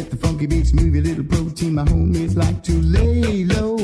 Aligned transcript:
Let 0.00 0.08
the 0.08 0.16
funky 0.16 0.46
beats 0.46 0.72
move 0.72 0.94
your 0.94 1.04
little 1.04 1.24
protein. 1.24 1.74
My 1.74 1.84
homies 1.84 2.34
like 2.34 2.62
to 2.62 2.72
lay 2.72 3.44
low. 3.44 3.76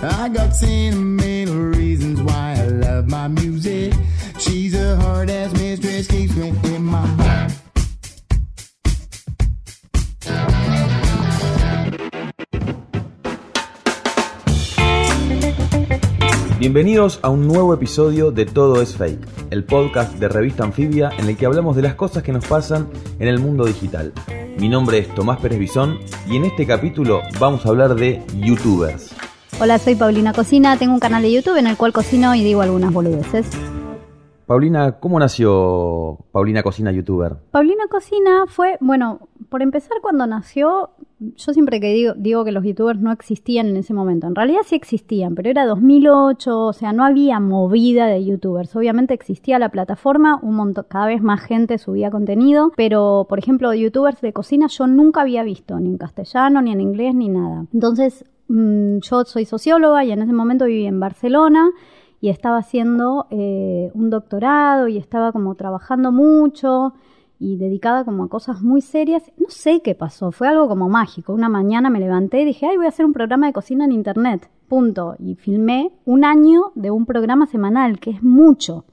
I 0.00 0.28
got 0.28 0.54
sentimental 0.54 1.74
reasons 1.74 2.22
why 2.22 2.54
I 2.56 2.68
love 2.68 3.08
my 3.08 3.26
music. 3.26 3.92
She's 4.38 4.76
a 4.76 4.94
hard 4.98 5.28
ass 5.28 5.52
mistress, 5.54 6.06
keeps 6.06 6.36
me 6.36 6.50
in 6.72 6.84
my 6.84 7.04
heart. 7.04 7.52
Bienvenidos 16.60 17.18
a 17.22 17.28
un 17.30 17.48
nuevo 17.48 17.74
episodio 17.74 18.30
de 18.30 18.46
Todo 18.46 18.80
es 18.80 18.94
Fake, 18.94 19.26
el 19.50 19.64
podcast 19.64 20.14
de 20.14 20.28
Revista 20.28 20.62
Anfibia 20.62 21.10
en 21.18 21.28
el 21.28 21.36
que 21.36 21.46
hablamos 21.46 21.74
de 21.74 21.82
las 21.82 21.96
cosas 21.96 22.22
que 22.22 22.30
nos 22.30 22.46
pasan 22.46 22.88
en 23.18 23.26
el 23.26 23.40
mundo 23.40 23.64
digital. 23.64 24.12
Mi 24.60 24.68
nombre 24.68 24.98
es 24.98 25.08
Tomás 25.14 25.40
Pérez 25.40 25.58
Bisón 25.58 25.98
y 26.28 26.36
en 26.36 26.44
este 26.44 26.66
capítulo 26.66 27.22
vamos 27.38 27.64
a 27.64 27.70
hablar 27.70 27.94
de 27.94 28.22
youtubers. 28.40 29.14
Hola, 29.58 29.78
soy 29.78 29.94
Paulina 29.94 30.34
Cocina, 30.34 30.76
tengo 30.76 30.92
un 30.92 31.00
canal 31.00 31.22
de 31.22 31.32
YouTube 31.32 31.56
en 31.56 31.66
el 31.66 31.78
cual 31.78 31.94
cocino 31.94 32.34
y 32.34 32.44
digo 32.44 32.60
algunas 32.60 32.92
boludeces. 32.92 33.46
Paulina, 34.50 34.98
¿cómo 34.98 35.20
nació 35.20 36.18
Paulina 36.32 36.64
Cocina 36.64 36.90
youtuber? 36.90 37.36
Paulina 37.52 37.84
Cocina 37.88 38.46
fue, 38.48 38.78
bueno, 38.80 39.28
por 39.48 39.62
empezar 39.62 39.98
cuando 40.02 40.26
nació, 40.26 40.90
yo 41.20 41.52
siempre 41.52 41.78
que 41.78 41.92
digo, 41.92 42.14
digo 42.16 42.44
que 42.44 42.50
los 42.50 42.64
youtubers 42.64 42.98
no 42.98 43.12
existían 43.12 43.68
en 43.68 43.76
ese 43.76 43.94
momento, 43.94 44.26
en 44.26 44.34
realidad 44.34 44.62
sí 44.66 44.74
existían, 44.74 45.36
pero 45.36 45.50
era 45.50 45.66
2008, 45.66 46.66
o 46.66 46.72
sea, 46.72 46.92
no 46.92 47.04
había 47.04 47.38
movida 47.38 48.06
de 48.06 48.24
youtubers, 48.24 48.74
obviamente 48.74 49.14
existía 49.14 49.60
la 49.60 49.68
plataforma, 49.68 50.40
un 50.42 50.56
montón, 50.56 50.84
cada 50.88 51.06
vez 51.06 51.22
más 51.22 51.42
gente 51.42 51.78
subía 51.78 52.10
contenido, 52.10 52.72
pero 52.74 53.26
por 53.28 53.38
ejemplo, 53.38 53.72
youtubers 53.72 54.20
de 54.20 54.32
cocina 54.32 54.66
yo 54.66 54.88
nunca 54.88 55.20
había 55.20 55.44
visto, 55.44 55.78
ni 55.78 55.90
en 55.90 55.96
castellano, 55.96 56.60
ni 56.60 56.72
en 56.72 56.80
inglés, 56.80 57.14
ni 57.14 57.28
nada. 57.28 57.66
Entonces, 57.72 58.24
mm, 58.48 58.98
yo 58.98 59.24
soy 59.26 59.44
socióloga 59.44 60.04
y 60.04 60.10
en 60.10 60.22
ese 60.22 60.32
momento 60.32 60.64
viví 60.64 60.86
en 60.86 60.98
Barcelona 60.98 61.70
y 62.20 62.28
estaba 62.28 62.58
haciendo 62.58 63.26
eh, 63.30 63.90
un 63.94 64.10
doctorado 64.10 64.88
y 64.88 64.98
estaba 64.98 65.32
como 65.32 65.54
trabajando 65.54 66.12
mucho 66.12 66.92
y 67.38 67.56
dedicada 67.56 68.04
como 68.04 68.24
a 68.24 68.28
cosas 68.28 68.60
muy 68.60 68.82
serias. 68.82 69.32
No 69.38 69.48
sé 69.48 69.80
qué 69.82 69.94
pasó, 69.94 70.30
fue 70.30 70.46
algo 70.46 70.68
como 70.68 70.90
mágico. 70.90 71.32
Una 71.32 71.48
mañana 71.48 71.88
me 71.88 71.98
levanté 71.98 72.42
y 72.42 72.44
dije, 72.44 72.66
ay, 72.66 72.76
voy 72.76 72.86
a 72.86 72.90
hacer 72.90 73.06
un 73.06 73.14
programa 73.14 73.46
de 73.46 73.54
cocina 73.54 73.86
en 73.86 73.92
internet, 73.92 74.50
punto. 74.68 75.16
Y 75.18 75.36
filmé 75.36 75.92
un 76.04 76.24
año 76.24 76.72
de 76.74 76.90
un 76.90 77.06
programa 77.06 77.46
semanal, 77.46 77.98
que 77.98 78.10
es 78.10 78.22
mucho. 78.22 78.84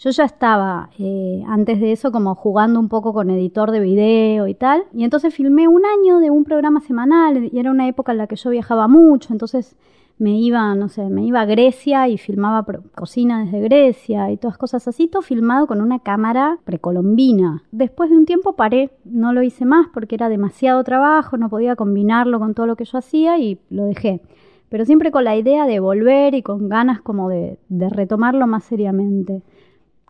Yo 0.00 0.10
ya 0.10 0.24
estaba 0.24 0.90
eh, 0.98 1.44
antes 1.46 1.78
de 1.78 1.92
eso 1.92 2.10
como 2.10 2.34
jugando 2.34 2.80
un 2.80 2.88
poco 2.88 3.12
con 3.12 3.30
editor 3.30 3.70
de 3.70 3.78
video 3.78 4.48
y 4.48 4.54
tal. 4.54 4.82
Y 4.92 5.04
entonces 5.04 5.32
filmé 5.32 5.68
un 5.68 5.82
año 5.86 6.18
de 6.18 6.30
un 6.30 6.42
programa 6.42 6.80
semanal 6.80 7.48
y 7.52 7.56
era 7.56 7.70
una 7.70 7.86
época 7.86 8.10
en 8.10 8.18
la 8.18 8.26
que 8.26 8.34
yo 8.34 8.50
viajaba 8.50 8.88
mucho, 8.88 9.32
entonces 9.32 9.76
me 10.22 10.38
iba, 10.38 10.72
no 10.76 10.88
sé, 10.88 11.10
me 11.10 11.24
iba 11.24 11.40
a 11.40 11.46
Grecia 11.46 12.06
y 12.06 12.16
filmaba 12.16 12.64
cocina 12.94 13.44
desde 13.44 13.60
Grecia 13.60 14.30
y 14.30 14.36
todas 14.36 14.56
cosas 14.56 14.86
así, 14.86 15.08
todo 15.08 15.20
filmado 15.20 15.66
con 15.66 15.80
una 15.80 15.98
cámara 15.98 16.58
precolombina. 16.62 17.64
Después 17.72 18.08
de 18.08 18.16
un 18.16 18.24
tiempo 18.24 18.52
paré, 18.52 18.92
no 19.04 19.32
lo 19.32 19.42
hice 19.42 19.64
más 19.64 19.88
porque 19.92 20.14
era 20.14 20.28
demasiado 20.28 20.84
trabajo, 20.84 21.38
no 21.38 21.48
podía 21.48 21.74
combinarlo 21.74 22.38
con 22.38 22.54
todo 22.54 22.66
lo 22.66 22.76
que 22.76 22.84
yo 22.84 22.98
hacía 22.98 23.36
y 23.38 23.58
lo 23.68 23.86
dejé. 23.86 24.20
Pero 24.68 24.84
siempre 24.84 25.10
con 25.10 25.24
la 25.24 25.34
idea 25.34 25.66
de 25.66 25.80
volver 25.80 26.36
y 26.36 26.42
con 26.42 26.68
ganas 26.68 27.00
como 27.00 27.28
de, 27.28 27.58
de 27.68 27.88
retomarlo 27.88 28.46
más 28.46 28.62
seriamente. 28.62 29.42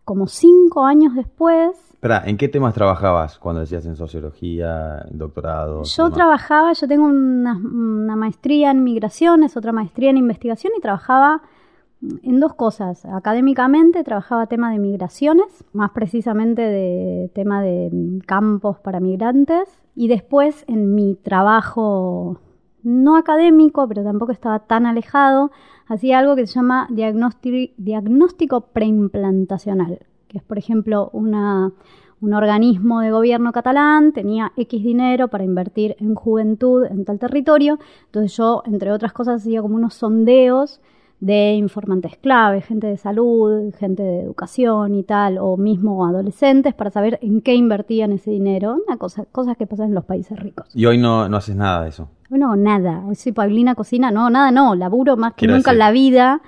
Como 0.05 0.27
cinco 0.27 0.85
años 0.85 1.15
después, 1.15 1.71
Espera, 2.03 2.25
¿en 2.27 2.37
qué 2.37 2.49
temas 2.49 2.75
trabajabas 2.75 3.39
cuando 3.39 3.61
decías 3.61 3.87
en 3.87 3.95
sociología, 3.95 5.07
en 5.09 5.19
doctorado? 5.19 5.85
Yo 5.85 6.03
demás? 6.03 6.17
trabajaba, 6.17 6.73
yo 6.73 6.89
tengo 6.89 7.05
una, 7.07 7.57
una 7.57 8.17
maestría 8.17 8.73
en 8.73 8.83
migraciones, 8.83 9.57
otra 9.57 9.71
maestría 9.71 10.11
en 10.11 10.17
investigación 10.17 10.73
y 10.77 10.81
trabajaba 10.81 11.43
en 12.25 12.41
dos 12.41 12.55
cosas. 12.55 13.05
Académicamente 13.05 14.03
trabajaba 14.03 14.49
tema 14.49 14.73
de 14.73 14.81
migraciones, 14.81 15.65
más 15.73 15.93
precisamente 15.93 16.63
de 16.63 17.31
tema 17.37 17.63
de 17.63 18.21
campos 18.27 18.81
para 18.81 18.99
migrantes. 18.99 19.69
Y 19.95 20.09
después 20.09 20.65
en 20.67 20.97
mi 20.97 21.15
trabajo 21.15 22.41
no 22.83 23.17
académico, 23.17 23.87
pero 23.87 24.03
tampoco 24.03 24.33
estaba 24.33 24.59
tan 24.59 24.87
alejado, 24.87 25.53
hacía 25.87 26.19
algo 26.19 26.35
que 26.35 26.49
se 26.49 26.55
llama 26.55 26.89
diagnósti- 26.91 27.75
diagnóstico 27.77 28.73
preimplantacional, 28.73 30.01
que 30.33 30.39
es, 30.39 30.45
por 30.45 30.59
ejemplo, 30.59 31.11
una, 31.13 31.71
un 32.21 32.35
organismo 32.35 33.01
de 33.01 33.11
gobierno 33.11 33.53
catalán 33.53 34.13
tenía 34.13 34.53
X 34.57 34.83
dinero 34.83 35.29
para 35.29 35.45
invertir 35.45 35.95
en 36.01 36.15
juventud 36.15 36.87
en 36.87 37.05
tal 37.05 37.19
territorio. 37.19 37.79
Entonces 38.07 38.37
yo, 38.37 38.63
entre 38.65 38.91
otras 38.91 39.13
cosas, 39.13 39.43
hacía 39.43 39.61
como 39.61 39.77
unos 39.77 39.95
sondeos 39.95 40.81
de 41.21 41.53
informantes 41.53 42.17
clave, 42.17 42.63
gente 42.63 42.89
de 42.89 42.97
salud, 42.97 43.73
gente 43.79 44.03
de 44.03 44.23
educación 44.23 44.97
y 44.97 45.05
tal, 45.05 45.39
o 45.39 45.57
mismo 45.57 46.05
adolescentes, 46.05 46.75
para 46.75 46.91
saber 46.91 47.21
en 47.23 47.43
qué 47.43 47.55
invertían 47.55 48.11
ese 48.11 48.33
dinero. 48.33 48.77
Una 48.87 48.97
cosa, 48.97 49.25
cosas 49.31 49.57
que 49.57 49.69
pasan 49.69 49.89
en 49.89 49.95
los 49.95 50.05
países 50.05 50.37
ricos. 50.37 50.67
Y 50.75 50.87
hoy 50.87 50.99
no, 50.99 51.29
no 51.29 51.37
haces 51.37 51.55
nada 51.55 51.85
de 51.85 51.91
eso. 51.91 52.09
Bueno, 52.29 52.57
nada. 52.57 53.05
Hoy 53.07 53.15
soy 53.15 53.31
Paulina 53.31 53.77
Cocina. 53.77 54.11
No, 54.11 54.31
nada, 54.31 54.51
no. 54.51 54.75
Laburo 54.75 55.17
más 55.17 55.35
que 55.35 55.41
Quiero 55.41 55.55
nunca 55.55 55.71
en 55.71 55.79
la 55.79 55.93
vida, 55.93 56.41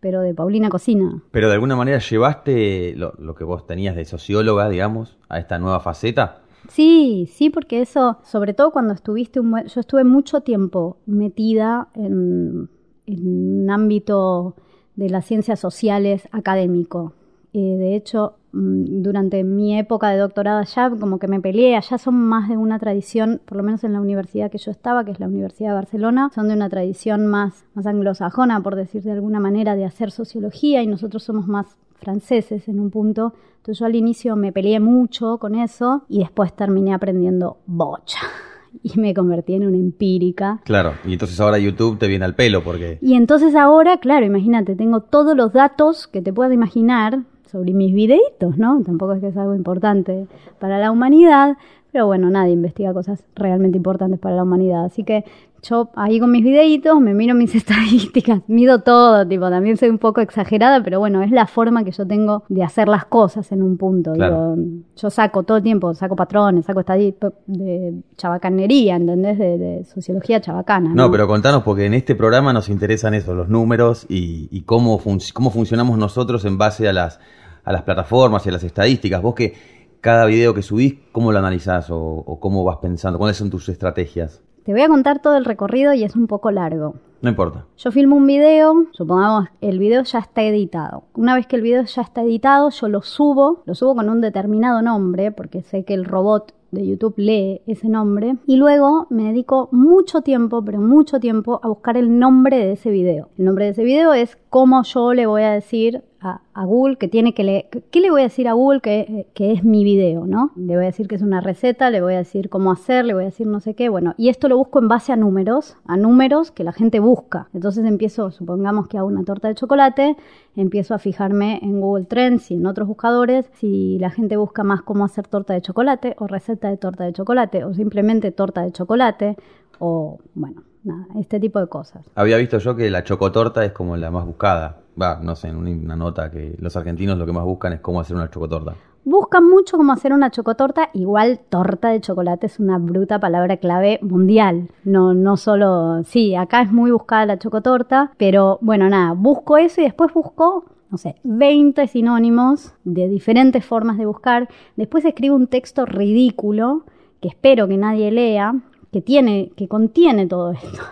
pero 0.00 0.20
de 0.22 0.34
Paulina 0.34 0.68
Cocina. 0.70 1.22
Pero 1.30 1.48
de 1.48 1.54
alguna 1.54 1.76
manera 1.76 1.98
llevaste 1.98 2.94
lo, 2.96 3.12
lo 3.18 3.34
que 3.34 3.44
vos 3.44 3.66
tenías 3.66 3.94
de 3.96 4.04
socióloga, 4.04 4.68
digamos, 4.68 5.18
a 5.28 5.38
esta 5.38 5.58
nueva 5.58 5.80
faceta. 5.80 6.40
Sí, 6.68 7.28
sí, 7.32 7.50
porque 7.50 7.80
eso, 7.80 8.18
sobre 8.24 8.52
todo 8.54 8.70
cuando 8.70 8.92
estuviste, 8.94 9.40
un 9.40 9.50
buen- 9.50 9.66
yo 9.66 9.80
estuve 9.80 10.04
mucho 10.04 10.40
tiempo 10.42 10.98
metida 11.06 11.88
en, 11.94 12.68
en 13.06 13.62
un 13.64 13.70
ámbito 13.70 14.56
de 14.96 15.08
las 15.10 15.24
ciencias 15.26 15.58
sociales 15.60 16.28
académico. 16.32 17.14
Eh, 17.52 17.76
de 17.78 17.96
hecho, 17.96 18.34
mm, 18.52 19.02
durante 19.02 19.42
mi 19.42 19.76
época 19.78 20.10
de 20.10 20.18
doctorado 20.18 20.60
allá, 20.60 20.90
como 20.90 21.18
que 21.18 21.26
me 21.26 21.40
peleé, 21.40 21.76
allá 21.76 21.98
son 21.98 22.14
más 22.14 22.48
de 22.48 22.56
una 22.56 22.78
tradición, 22.78 23.40
por 23.44 23.56
lo 23.56 23.64
menos 23.64 23.82
en 23.82 23.92
la 23.92 24.00
universidad 24.00 24.50
que 24.50 24.58
yo 24.58 24.70
estaba, 24.70 25.04
que 25.04 25.10
es 25.10 25.20
la 25.20 25.26
Universidad 25.26 25.70
de 25.70 25.74
Barcelona, 25.74 26.30
son 26.34 26.48
de 26.48 26.54
una 26.54 26.68
tradición 26.68 27.26
más, 27.26 27.64
más 27.74 27.86
anglosajona, 27.86 28.62
por 28.62 28.76
decir 28.76 29.02
de 29.02 29.12
alguna 29.12 29.40
manera, 29.40 29.74
de 29.74 29.84
hacer 29.84 30.10
sociología 30.12 30.82
y 30.82 30.86
nosotros 30.86 31.24
somos 31.24 31.48
más 31.48 31.76
franceses 32.00 32.68
en 32.68 32.80
un 32.80 32.90
punto. 32.90 33.34
Entonces 33.56 33.78
yo 33.80 33.86
al 33.86 33.94
inicio 33.94 34.36
me 34.36 34.52
peleé 34.52 34.80
mucho 34.80 35.38
con 35.38 35.54
eso 35.54 36.04
y 36.08 36.20
después 36.20 36.54
terminé 36.54 36.94
aprendiendo 36.94 37.58
bocha 37.66 38.20
y 38.82 38.98
me 38.98 39.12
convertí 39.12 39.54
en 39.54 39.66
una 39.66 39.76
empírica. 39.76 40.60
Claro, 40.64 40.94
y 41.04 41.12
entonces 41.12 41.38
ahora 41.40 41.58
YouTube 41.58 41.98
te 41.98 42.06
viene 42.06 42.24
al 42.24 42.34
pelo 42.34 42.62
porque... 42.62 42.98
Y 43.02 43.14
entonces 43.14 43.54
ahora, 43.54 43.98
claro, 43.98 44.24
imagínate, 44.24 44.76
tengo 44.76 45.00
todos 45.00 45.36
los 45.36 45.52
datos 45.52 46.06
que 46.06 46.22
te 46.22 46.32
puedas 46.32 46.52
imaginar 46.52 47.20
sobre 47.50 47.72
mis 47.72 47.94
videitos, 47.94 48.56
¿no? 48.58 48.82
Tampoco 48.82 49.14
es 49.14 49.20
que 49.20 49.28
es 49.28 49.36
algo 49.36 49.54
importante 49.54 50.26
para 50.58 50.78
la 50.78 50.90
humanidad, 50.90 51.56
pero 51.92 52.06
bueno, 52.06 52.30
nadie 52.30 52.52
investiga 52.52 52.92
cosas 52.92 53.24
realmente 53.34 53.76
importantes 53.76 54.20
para 54.20 54.36
la 54.36 54.44
humanidad. 54.44 54.84
Así 54.84 55.02
que 55.02 55.24
yo 55.62 55.90
ahí 55.94 56.18
con 56.20 56.30
mis 56.30 56.42
videitos 56.42 57.00
me 57.00 57.14
miro 57.14 57.34
mis 57.34 57.54
estadísticas, 57.56 58.42
mido 58.46 58.80
todo, 58.80 59.26
tipo, 59.26 59.50
también 59.50 59.76
soy 59.76 59.88
un 59.88 59.98
poco 59.98 60.20
exagerada, 60.20 60.82
pero 60.82 60.98
bueno, 60.98 61.22
es 61.22 61.30
la 61.30 61.46
forma 61.46 61.84
que 61.84 61.90
yo 61.90 62.06
tengo 62.06 62.44
de 62.48 62.62
hacer 62.62 62.88
las 62.88 63.04
cosas 63.04 63.50
en 63.52 63.62
un 63.62 63.76
punto. 63.76 64.12
Claro. 64.12 64.54
Digo, 64.56 64.82
yo 64.96 65.10
saco 65.10 65.42
todo 65.42 65.58
el 65.58 65.62
tiempo, 65.62 65.92
saco 65.94 66.16
patrones, 66.16 66.64
saco 66.64 66.80
estadísticas 66.80 67.32
de 67.46 67.94
chabacanería, 68.16 68.96
¿entendés? 68.96 69.38
De, 69.38 69.58
de 69.58 69.84
sociología 69.84 70.40
chabacana. 70.40 70.92
No, 70.94 71.10
pero 71.10 71.26
contanos 71.26 71.62
porque 71.62 71.86
en 71.86 71.94
este 71.94 72.14
programa 72.14 72.52
nos 72.52 72.68
interesan 72.68 73.14
eso, 73.14 73.34
los 73.34 73.48
números 73.48 74.06
y, 74.08 74.48
y 74.50 74.62
cómo, 74.62 75.00
cómo 75.34 75.50
funcionamos 75.50 75.98
nosotros 75.98 76.44
en 76.44 76.58
base 76.58 76.88
a 76.88 76.92
las, 76.92 77.20
a 77.64 77.72
las 77.72 77.82
plataformas 77.82 78.44
y 78.46 78.48
a 78.48 78.52
las 78.52 78.64
estadísticas. 78.64 79.22
Vos 79.22 79.34
que 79.34 79.54
cada 80.00 80.26
video 80.26 80.54
que 80.54 80.62
subís, 80.62 80.94
¿cómo 81.12 81.32
lo 81.32 81.38
analizás 81.38 81.90
o, 81.90 81.98
o 81.98 82.40
cómo 82.40 82.64
vas 82.64 82.78
pensando? 82.78 83.18
¿Cuáles 83.18 83.36
son 83.36 83.50
tus 83.50 83.68
estrategias? 83.68 84.42
Te 84.64 84.72
voy 84.72 84.82
a 84.82 84.88
contar 84.88 85.20
todo 85.20 85.36
el 85.36 85.44
recorrido 85.44 85.94
y 85.94 86.04
es 86.04 86.14
un 86.16 86.26
poco 86.26 86.50
largo. 86.50 86.94
No 87.22 87.28
importa. 87.28 87.66
Yo 87.76 87.92
filmo 87.92 88.16
un 88.16 88.26
video, 88.26 88.86
supongamos 88.92 89.48
el 89.60 89.78
video 89.78 90.02
ya 90.04 90.20
está 90.20 90.42
editado. 90.42 91.04
Una 91.14 91.34
vez 91.34 91.46
que 91.46 91.56
el 91.56 91.62
video 91.62 91.82
ya 91.82 92.02
está 92.02 92.22
editado, 92.22 92.70
yo 92.70 92.88
lo 92.88 93.02
subo, 93.02 93.62
lo 93.66 93.74
subo 93.74 93.94
con 93.94 94.08
un 94.08 94.22
determinado 94.22 94.80
nombre, 94.80 95.30
porque 95.30 95.62
sé 95.62 95.84
que 95.84 95.92
el 95.92 96.06
robot 96.06 96.54
de 96.70 96.86
YouTube 96.86 97.14
lee 97.18 97.60
ese 97.66 97.88
nombre. 97.88 98.36
Y 98.46 98.56
luego 98.56 99.06
me 99.10 99.24
dedico 99.24 99.68
mucho 99.70 100.22
tiempo, 100.22 100.64
pero 100.64 100.80
mucho 100.80 101.20
tiempo, 101.20 101.60
a 101.62 101.68
buscar 101.68 101.98
el 101.98 102.18
nombre 102.18 102.56
de 102.56 102.72
ese 102.72 102.90
video. 102.90 103.28
El 103.36 103.44
nombre 103.44 103.66
de 103.66 103.72
ese 103.72 103.84
video 103.84 104.14
es 104.14 104.38
cómo 104.48 104.82
yo 104.84 105.12
le 105.12 105.26
voy 105.26 105.42
a 105.42 105.52
decir 105.52 106.02
a, 106.20 106.64
Google 106.64 106.96
que 106.96 107.08
tiene 107.08 107.32
que 107.32 107.42
leer. 107.42 107.68
¿Qué 107.90 108.00
le 108.00 108.10
voy 108.10 108.20
a 108.20 108.24
decir 108.24 108.46
a 108.46 108.52
Google 108.52 108.80
que, 108.80 109.26
que, 109.34 109.52
es 109.52 109.64
mi 109.64 109.82
video, 109.82 110.26
no? 110.26 110.52
Le 110.56 110.76
voy 110.76 110.84
a 110.84 110.86
decir 110.86 111.08
que 111.08 111.14
es 111.14 111.22
una 111.22 111.40
receta, 111.40 111.90
le 111.90 112.00
voy 112.00 112.14
a 112.14 112.18
decir 112.18 112.50
cómo 112.50 112.70
hacer, 112.70 113.04
le 113.04 113.14
voy 113.14 113.22
a 113.22 113.26
decir 113.26 113.46
no 113.46 113.60
sé 113.60 113.74
qué. 113.74 113.88
Bueno, 113.88 114.14
y 114.18 114.28
esto 114.28 114.48
lo 114.48 114.58
busco 114.58 114.78
en 114.78 114.88
base 114.88 115.12
a 115.12 115.16
números, 115.16 115.76
a 115.86 115.96
números 115.96 116.50
que 116.50 116.64
la 116.64 116.72
gente 116.72 117.00
busca. 117.00 117.48
Entonces 117.54 117.84
empiezo, 117.86 118.30
supongamos 118.30 118.88
que 118.88 118.98
hago 118.98 119.08
una 119.08 119.24
torta 119.24 119.48
de 119.48 119.54
chocolate, 119.54 120.16
empiezo 120.54 120.94
a 120.94 120.98
fijarme 120.98 121.58
en 121.62 121.80
Google 121.80 122.04
Trends 122.04 122.50
y 122.50 122.54
en 122.54 122.66
otros 122.66 122.86
buscadores 122.86 123.46
si 123.54 123.98
la 123.98 124.10
gente 124.10 124.36
busca 124.36 124.62
más 124.62 124.82
cómo 124.82 125.04
hacer 125.04 125.26
torta 125.26 125.54
de 125.54 125.62
chocolate 125.62 126.14
o 126.18 126.26
receta 126.26 126.68
de 126.68 126.76
torta 126.76 127.04
de 127.04 127.12
chocolate 127.12 127.64
o 127.64 127.72
simplemente 127.72 128.30
torta 128.32 128.62
de 128.62 128.72
chocolate 128.72 129.36
o, 129.78 130.18
bueno, 130.34 130.62
nada, 130.84 131.06
este 131.18 131.40
tipo 131.40 131.58
de 131.60 131.66
cosas. 131.66 132.04
Había 132.14 132.36
visto 132.36 132.58
yo 132.58 132.76
que 132.76 132.90
la 132.90 133.04
chocotorta 133.04 133.64
es 133.64 133.72
como 133.72 133.96
la 133.96 134.10
más 134.10 134.26
buscada. 134.26 134.78
Va, 135.00 135.18
no 135.22 135.36
sé, 135.36 135.48
en 135.48 135.56
una 135.56 135.96
nota 135.96 136.30
que 136.30 136.56
los 136.58 136.76
argentinos 136.76 137.16
lo 137.16 137.26
que 137.26 137.32
más 137.32 137.44
buscan 137.44 137.72
es 137.72 137.80
cómo 137.80 138.00
hacer 138.00 138.16
una 138.16 138.30
chocotorta. 138.30 138.74
Buscan 139.02 139.48
mucho 139.48 139.78
cómo 139.78 139.94
hacer 139.94 140.12
una 140.12 140.30
chocotorta, 140.30 140.90
igual 140.92 141.40
torta 141.48 141.88
de 141.88 142.02
chocolate 142.02 142.46
es 142.46 142.60
una 142.60 142.76
bruta 142.76 143.18
palabra 143.18 143.56
clave 143.56 143.98
mundial. 144.02 144.68
No, 144.84 145.14
no 145.14 145.38
solo, 145.38 146.02
sí, 146.04 146.34
acá 146.34 146.60
es 146.60 146.70
muy 146.70 146.90
buscada 146.90 147.24
la 147.24 147.38
chocotorta, 147.38 148.12
pero 148.18 148.58
bueno, 148.60 148.90
nada, 148.90 149.12
busco 149.12 149.56
eso 149.56 149.80
y 149.80 149.84
después 149.84 150.12
busco 150.12 150.64
no 150.90 150.98
sé, 150.98 151.16
20 151.22 151.86
sinónimos 151.86 152.74
de 152.82 153.08
diferentes 153.08 153.64
formas 153.64 153.96
de 153.96 154.06
buscar. 154.06 154.48
Después 154.74 155.04
escribo 155.04 155.36
un 155.36 155.46
texto 155.46 155.86
ridículo 155.86 156.82
que 157.20 157.28
espero 157.28 157.68
que 157.68 157.76
nadie 157.76 158.10
lea, 158.10 158.54
que 158.92 159.00
tiene, 159.00 159.52
que 159.56 159.68
contiene 159.68 160.26
todo 160.26 160.52
esto. 160.52 160.82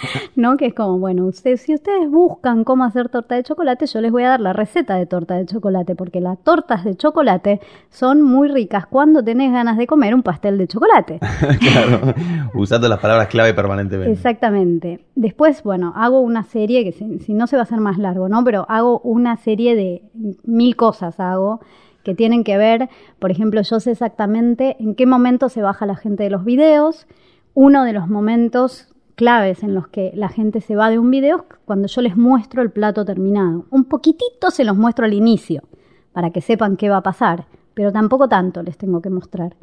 ¿No? 0.36 0.56
Que 0.56 0.66
es 0.66 0.74
como, 0.74 0.98
bueno, 0.98 1.26
ustedes, 1.26 1.62
si 1.62 1.74
ustedes 1.74 2.08
buscan 2.08 2.62
cómo 2.62 2.84
hacer 2.84 3.08
torta 3.08 3.34
de 3.34 3.42
chocolate, 3.42 3.86
yo 3.86 4.00
les 4.00 4.12
voy 4.12 4.22
a 4.22 4.28
dar 4.28 4.40
la 4.40 4.52
receta 4.52 4.94
de 4.94 5.06
torta 5.06 5.34
de 5.34 5.46
chocolate, 5.46 5.96
porque 5.96 6.20
las 6.20 6.38
tortas 6.44 6.84
de 6.84 6.96
chocolate 6.96 7.60
son 7.90 8.22
muy 8.22 8.48
ricas 8.48 8.86
cuando 8.86 9.24
tenés 9.24 9.50
ganas 9.52 9.76
de 9.76 9.88
comer 9.88 10.14
un 10.14 10.22
pastel 10.22 10.56
de 10.56 10.68
chocolate. 10.68 11.18
claro, 11.60 12.14
usando 12.54 12.88
las 12.88 13.00
palabras 13.00 13.26
clave 13.26 13.54
permanentemente. 13.54 14.12
Exactamente. 14.12 15.04
Después, 15.16 15.64
bueno, 15.64 15.92
hago 15.96 16.20
una 16.20 16.44
serie 16.44 16.84
que 16.84 16.92
si, 16.92 17.18
si 17.18 17.34
no 17.34 17.48
se 17.48 17.56
va 17.56 17.62
a 17.62 17.64
hacer 17.64 17.80
más 17.80 17.98
largo, 17.98 18.28
¿no? 18.28 18.44
Pero 18.44 18.66
hago 18.68 19.00
una 19.00 19.36
serie 19.36 19.74
de 19.74 20.02
mil 20.44 20.76
cosas 20.76 21.18
hago 21.18 21.60
que 22.04 22.14
tienen 22.14 22.42
que 22.44 22.56
ver, 22.56 22.88
por 23.18 23.30
ejemplo, 23.30 23.60
yo 23.60 23.80
sé 23.80 23.90
exactamente 23.90 24.76
en 24.80 24.94
qué 24.94 25.04
momento 25.04 25.48
se 25.48 25.60
baja 25.60 25.84
la 25.84 25.96
gente 25.96 26.22
de 26.22 26.30
los 26.30 26.44
videos. 26.44 27.06
Uno 27.54 27.84
de 27.84 27.92
los 27.92 28.08
momentos 28.08 28.88
claves 29.14 29.64
en 29.64 29.74
los 29.74 29.88
que 29.88 30.12
la 30.14 30.28
gente 30.28 30.60
se 30.60 30.76
va 30.76 30.90
de 30.90 30.98
un 30.98 31.10
video 31.10 31.46
cuando 31.64 31.88
yo 31.88 32.02
les 32.02 32.16
muestro 32.16 32.62
el 32.62 32.70
plato 32.70 33.04
terminado. 33.04 33.66
Un 33.70 33.84
poquitito 33.84 34.52
se 34.52 34.64
los 34.64 34.76
muestro 34.76 35.04
al 35.04 35.12
inicio 35.12 35.64
para 36.12 36.30
que 36.30 36.40
sepan 36.40 36.76
qué 36.76 36.88
va 36.88 36.98
a 36.98 37.02
pasar, 37.02 37.46
pero 37.74 37.90
tampoco 37.90 38.28
tanto 38.28 38.62
les 38.62 38.78
tengo 38.78 39.02
que 39.02 39.10
mostrar. 39.10 39.56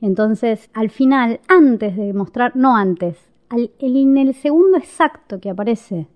Entonces, 0.00 0.70
al 0.74 0.90
final, 0.90 1.40
antes 1.48 1.96
de 1.96 2.12
mostrar, 2.12 2.54
no 2.54 2.76
antes, 2.76 3.16
en 3.50 4.18
el 4.18 4.34
segundo 4.34 4.76
exacto 4.76 5.40
que 5.40 5.50
aparece 5.50 6.06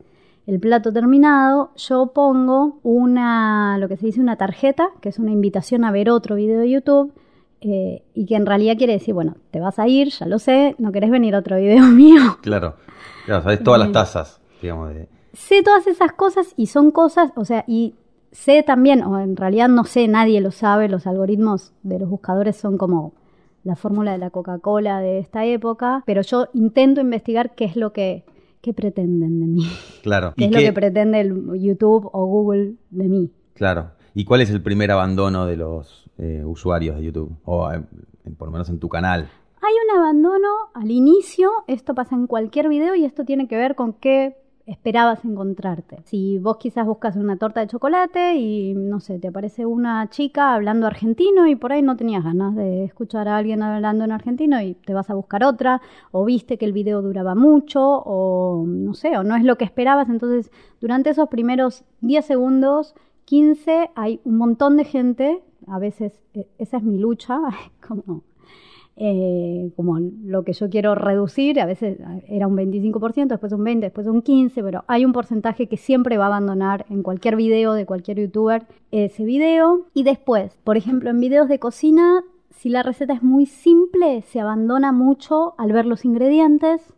el 0.46 0.60
plato 0.60 0.92
terminado, 0.92 1.70
yo 1.76 2.08
pongo 2.08 2.78
una, 2.82 3.78
lo 3.78 3.88
que 3.88 3.96
se 3.96 4.06
dice 4.06 4.20
una 4.20 4.36
tarjeta, 4.36 4.90
que 5.00 5.08
es 5.08 5.18
una 5.18 5.30
invitación 5.30 5.84
a 5.84 5.92
ver 5.92 6.10
otro 6.10 6.36
video 6.36 6.60
de 6.60 6.70
YouTube, 6.70 7.12
eh, 7.62 8.02
y 8.14 8.26
que 8.26 8.36
en 8.36 8.46
realidad 8.46 8.76
quiere 8.76 8.94
decir, 8.94 9.14
bueno, 9.14 9.36
te 9.50 9.60
vas 9.60 9.78
a 9.78 9.88
ir, 9.88 10.08
ya 10.10 10.26
lo 10.26 10.38
sé, 10.38 10.74
no 10.78 10.92
querés 10.92 11.10
venir 11.10 11.34
a 11.34 11.38
otro 11.38 11.56
video 11.56 11.84
mío. 11.86 12.38
Claro, 12.42 12.76
claro, 13.26 13.42
sabes 13.42 13.62
todas 13.62 13.80
las 13.80 13.92
tazas, 13.92 14.40
digamos. 14.60 14.94
De... 14.94 15.08
Sé 15.32 15.62
todas 15.62 15.86
esas 15.86 16.12
cosas 16.12 16.54
y 16.56 16.66
son 16.66 16.90
cosas, 16.90 17.32
o 17.36 17.44
sea, 17.44 17.64
y 17.66 17.94
sé 18.32 18.62
también, 18.62 19.02
o 19.02 19.18
en 19.20 19.36
realidad 19.36 19.68
no 19.68 19.84
sé, 19.84 20.08
nadie 20.08 20.40
lo 20.40 20.50
sabe, 20.50 20.88
los 20.88 21.06
algoritmos 21.06 21.72
de 21.82 21.98
los 21.98 22.08
buscadores 22.08 22.56
son 22.56 22.76
como 22.78 23.12
la 23.64 23.76
fórmula 23.76 24.12
de 24.12 24.18
la 24.18 24.30
Coca-Cola 24.30 25.00
de 25.00 25.18
esta 25.18 25.44
época, 25.44 26.02
pero 26.04 26.22
yo 26.22 26.48
intento 26.52 27.00
investigar 27.00 27.54
qué 27.54 27.64
es 27.64 27.76
lo 27.76 27.92
que 27.92 28.24
qué 28.62 28.72
pretenden 28.72 29.40
de 29.40 29.46
mí. 29.46 29.66
Claro. 30.02 30.32
¿Qué 30.36 30.46
es 30.46 30.52
lo 30.52 30.58
que 30.58 30.72
pretende 30.72 31.20
el 31.20 31.60
YouTube 31.60 32.08
o 32.12 32.26
Google 32.26 32.74
de 32.90 33.08
mí? 33.08 33.30
Claro. 33.54 33.90
¿Y 34.14 34.24
cuál 34.24 34.40
es 34.40 34.50
el 34.50 34.62
primer 34.62 34.90
abandono 34.90 35.46
de 35.46 35.56
los 35.56 36.01
eh, 36.22 36.44
usuarios 36.44 36.96
de 36.96 37.02
YouTube? 37.02 37.36
O 37.44 37.70
eh, 37.72 37.82
por 38.38 38.48
lo 38.48 38.52
menos 38.52 38.68
en 38.68 38.78
tu 38.78 38.88
canal. 38.88 39.28
Hay 39.60 39.74
un 39.84 39.98
abandono 39.98 40.48
al 40.74 40.90
inicio, 40.90 41.50
esto 41.66 41.94
pasa 41.94 42.14
en 42.14 42.26
cualquier 42.26 42.68
video 42.68 42.94
y 42.94 43.04
esto 43.04 43.24
tiene 43.24 43.48
que 43.48 43.56
ver 43.56 43.74
con 43.74 43.92
qué 43.92 44.36
esperabas 44.66 45.24
encontrarte. 45.24 46.02
Si 46.04 46.38
vos 46.38 46.56
quizás 46.56 46.86
buscas 46.86 47.16
una 47.16 47.36
torta 47.36 47.60
de 47.60 47.66
chocolate 47.66 48.36
y 48.36 48.74
no 48.74 49.00
sé, 49.00 49.18
te 49.18 49.28
aparece 49.28 49.66
una 49.66 50.08
chica 50.10 50.54
hablando 50.54 50.86
argentino 50.86 51.46
y 51.46 51.56
por 51.56 51.72
ahí 51.72 51.82
no 51.82 51.96
tenías 51.96 52.24
ganas 52.24 52.54
de 52.54 52.84
escuchar 52.84 53.28
a 53.28 53.36
alguien 53.36 53.62
hablando 53.62 54.04
en 54.04 54.12
argentino 54.12 54.60
y 54.60 54.74
te 54.74 54.94
vas 54.94 55.10
a 55.10 55.14
buscar 55.14 55.44
otra, 55.44 55.80
o 56.10 56.24
viste 56.24 56.58
que 56.58 56.64
el 56.64 56.72
video 56.72 57.02
duraba 57.02 57.34
mucho, 57.34 57.80
o 57.82 58.64
no 58.66 58.94
sé, 58.94 59.16
o 59.18 59.24
no 59.24 59.36
es 59.36 59.44
lo 59.44 59.56
que 59.56 59.64
esperabas, 59.64 60.08
entonces 60.08 60.50
durante 60.80 61.10
esos 61.10 61.28
primeros 61.28 61.84
10 62.00 62.24
segundos 62.24 62.94
15 63.24 63.90
hay 63.94 64.20
un 64.24 64.38
montón 64.38 64.76
de 64.76 64.84
gente, 64.84 65.42
a 65.66 65.78
veces 65.78 66.12
e, 66.34 66.46
esa 66.58 66.78
es 66.78 66.82
mi 66.82 66.98
lucha, 66.98 67.38
como, 67.86 68.22
eh, 68.96 69.70
como 69.76 69.98
lo 69.98 70.44
que 70.44 70.52
yo 70.52 70.68
quiero 70.68 70.94
reducir, 70.94 71.60
a 71.60 71.66
veces 71.66 71.98
era 72.28 72.46
un 72.46 72.56
25%, 72.56 73.26
después 73.26 73.52
un 73.52 73.64
20%, 73.64 73.80
después 73.80 74.06
un 74.06 74.22
15%, 74.22 74.62
pero 74.62 74.84
hay 74.86 75.04
un 75.04 75.12
porcentaje 75.12 75.66
que 75.66 75.76
siempre 75.76 76.18
va 76.18 76.24
a 76.24 76.28
abandonar 76.28 76.86
en 76.90 77.02
cualquier 77.02 77.36
video 77.36 77.72
de 77.72 77.86
cualquier 77.86 78.18
youtuber 78.18 78.66
ese 78.90 79.24
video. 79.24 79.86
Y 79.94 80.02
después, 80.04 80.58
por 80.64 80.76
ejemplo, 80.76 81.10
en 81.10 81.20
videos 81.20 81.48
de 81.48 81.58
cocina, 81.58 82.22
si 82.50 82.68
la 82.68 82.82
receta 82.82 83.14
es 83.14 83.22
muy 83.22 83.46
simple, 83.46 84.22
se 84.22 84.40
abandona 84.40 84.92
mucho 84.92 85.54
al 85.58 85.72
ver 85.72 85.86
los 85.86 86.04
ingredientes. 86.04 86.94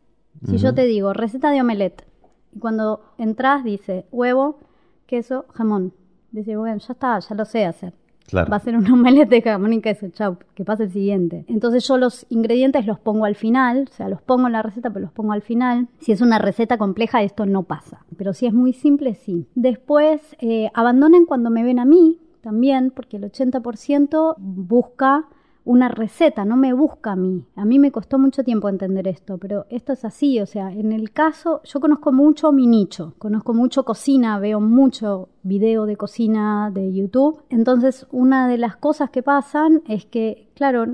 Si 0.47 0.59
yo 0.59 0.75
te 0.75 0.85
digo 0.85 1.15
receta 1.15 1.51
de 1.51 1.63
omelette, 1.63 2.05
y 2.53 2.59
cuando 2.59 3.01
entras 3.17 3.65
dice 3.65 4.05
huevo, 4.11 4.59
queso, 5.07 5.47
jamón 5.55 5.93
Dice, 6.35 6.57
bueno, 6.57 6.79
ya 6.79 6.93
está, 6.95 7.19
ya 7.21 7.35
lo 7.37 7.45
sé 7.45 7.65
hacer. 7.65 7.95
Va 8.33 8.57
a 8.57 8.61
ser 8.61 8.77
un 8.77 8.91
omelette 8.91 9.29
de 9.31 9.43
jamón 9.43 9.73
y 9.73 9.81
queso, 9.81 10.09
chau, 10.09 10.39
que 10.55 10.65
pase 10.65 10.85
el 10.85 10.93
siguiente. 10.93 11.45
Entonces 11.49 11.87
yo 11.87 11.99
los 11.99 12.27
ingredientes 12.31 12.87
los 12.87 12.99
pongo 12.99 13.25
al 13.25 13.35
final, 13.35 13.89
o 13.91 13.95
sea, 13.95 14.09
los 14.09 14.23
pongo 14.23 14.47
en 14.47 14.53
la 14.53 14.63
receta, 14.63 14.91
pero 14.91 15.05
los 15.05 15.13
pongo 15.13 15.33
al 15.33 15.43
final. 15.43 15.89
Si 16.01 16.13
es 16.13 16.21
una 16.21 16.39
receta 16.39 16.79
compleja, 16.79 17.23
esto 17.23 17.47
no 17.47 17.65
pasa. 17.65 18.05
Pero 18.17 18.33
si 18.33 18.47
es 18.47 18.53
muy 18.53 18.73
simple, 18.73 19.15
sí. 19.15 19.47
Después, 19.55 20.37
eh, 20.41 20.71
abandonen 20.75 21.27
cuando 21.27 21.51
me 21.51 21.63
ven 21.63 21.79
a 21.79 21.85
mí 21.85 22.19
también, 22.41 22.91
porque 22.91 23.17
el 23.17 23.25
80% 23.25 24.35
busca 24.39 25.27
una 25.65 25.89
receta, 25.89 26.45
no 26.45 26.57
me 26.57 26.73
busca 26.73 27.13
a 27.13 27.17
mí. 27.17 27.45
A 27.57 27.65
mí 27.65 27.79
me 27.79 27.91
costó 27.91 28.19
mucho 28.19 28.45
tiempo 28.45 28.69
entender 28.69 29.09
esto, 29.09 29.39
pero 29.39 29.67
esto 29.71 29.93
es 29.93 30.05
así, 30.05 30.41
o 30.41 30.47
sea, 30.47 30.71
en 30.71 30.93
el 30.93 31.13
caso, 31.13 31.63
yo 31.65 31.81
conozco 31.81 32.13
mucho 32.13 32.53
mi 32.53 32.67
nicho, 32.67 33.15
conozco 33.19 33.55
mucho 33.55 33.85
cocina, 33.85 34.39
veo 34.39 34.61
mucho 34.61 35.31
video 35.43 35.87
de 35.87 35.97
cocina 35.97 36.71
de 36.73 36.93
YouTube, 36.93 37.43
entonces 37.49 38.07
una 38.13 38.49
de 38.49 38.59
las 38.59 38.77
cosas 38.77 39.11
que 39.11 39.23
pasan 39.23 39.83
es 39.89 40.05
que, 40.05 40.51
claro, 40.55 40.87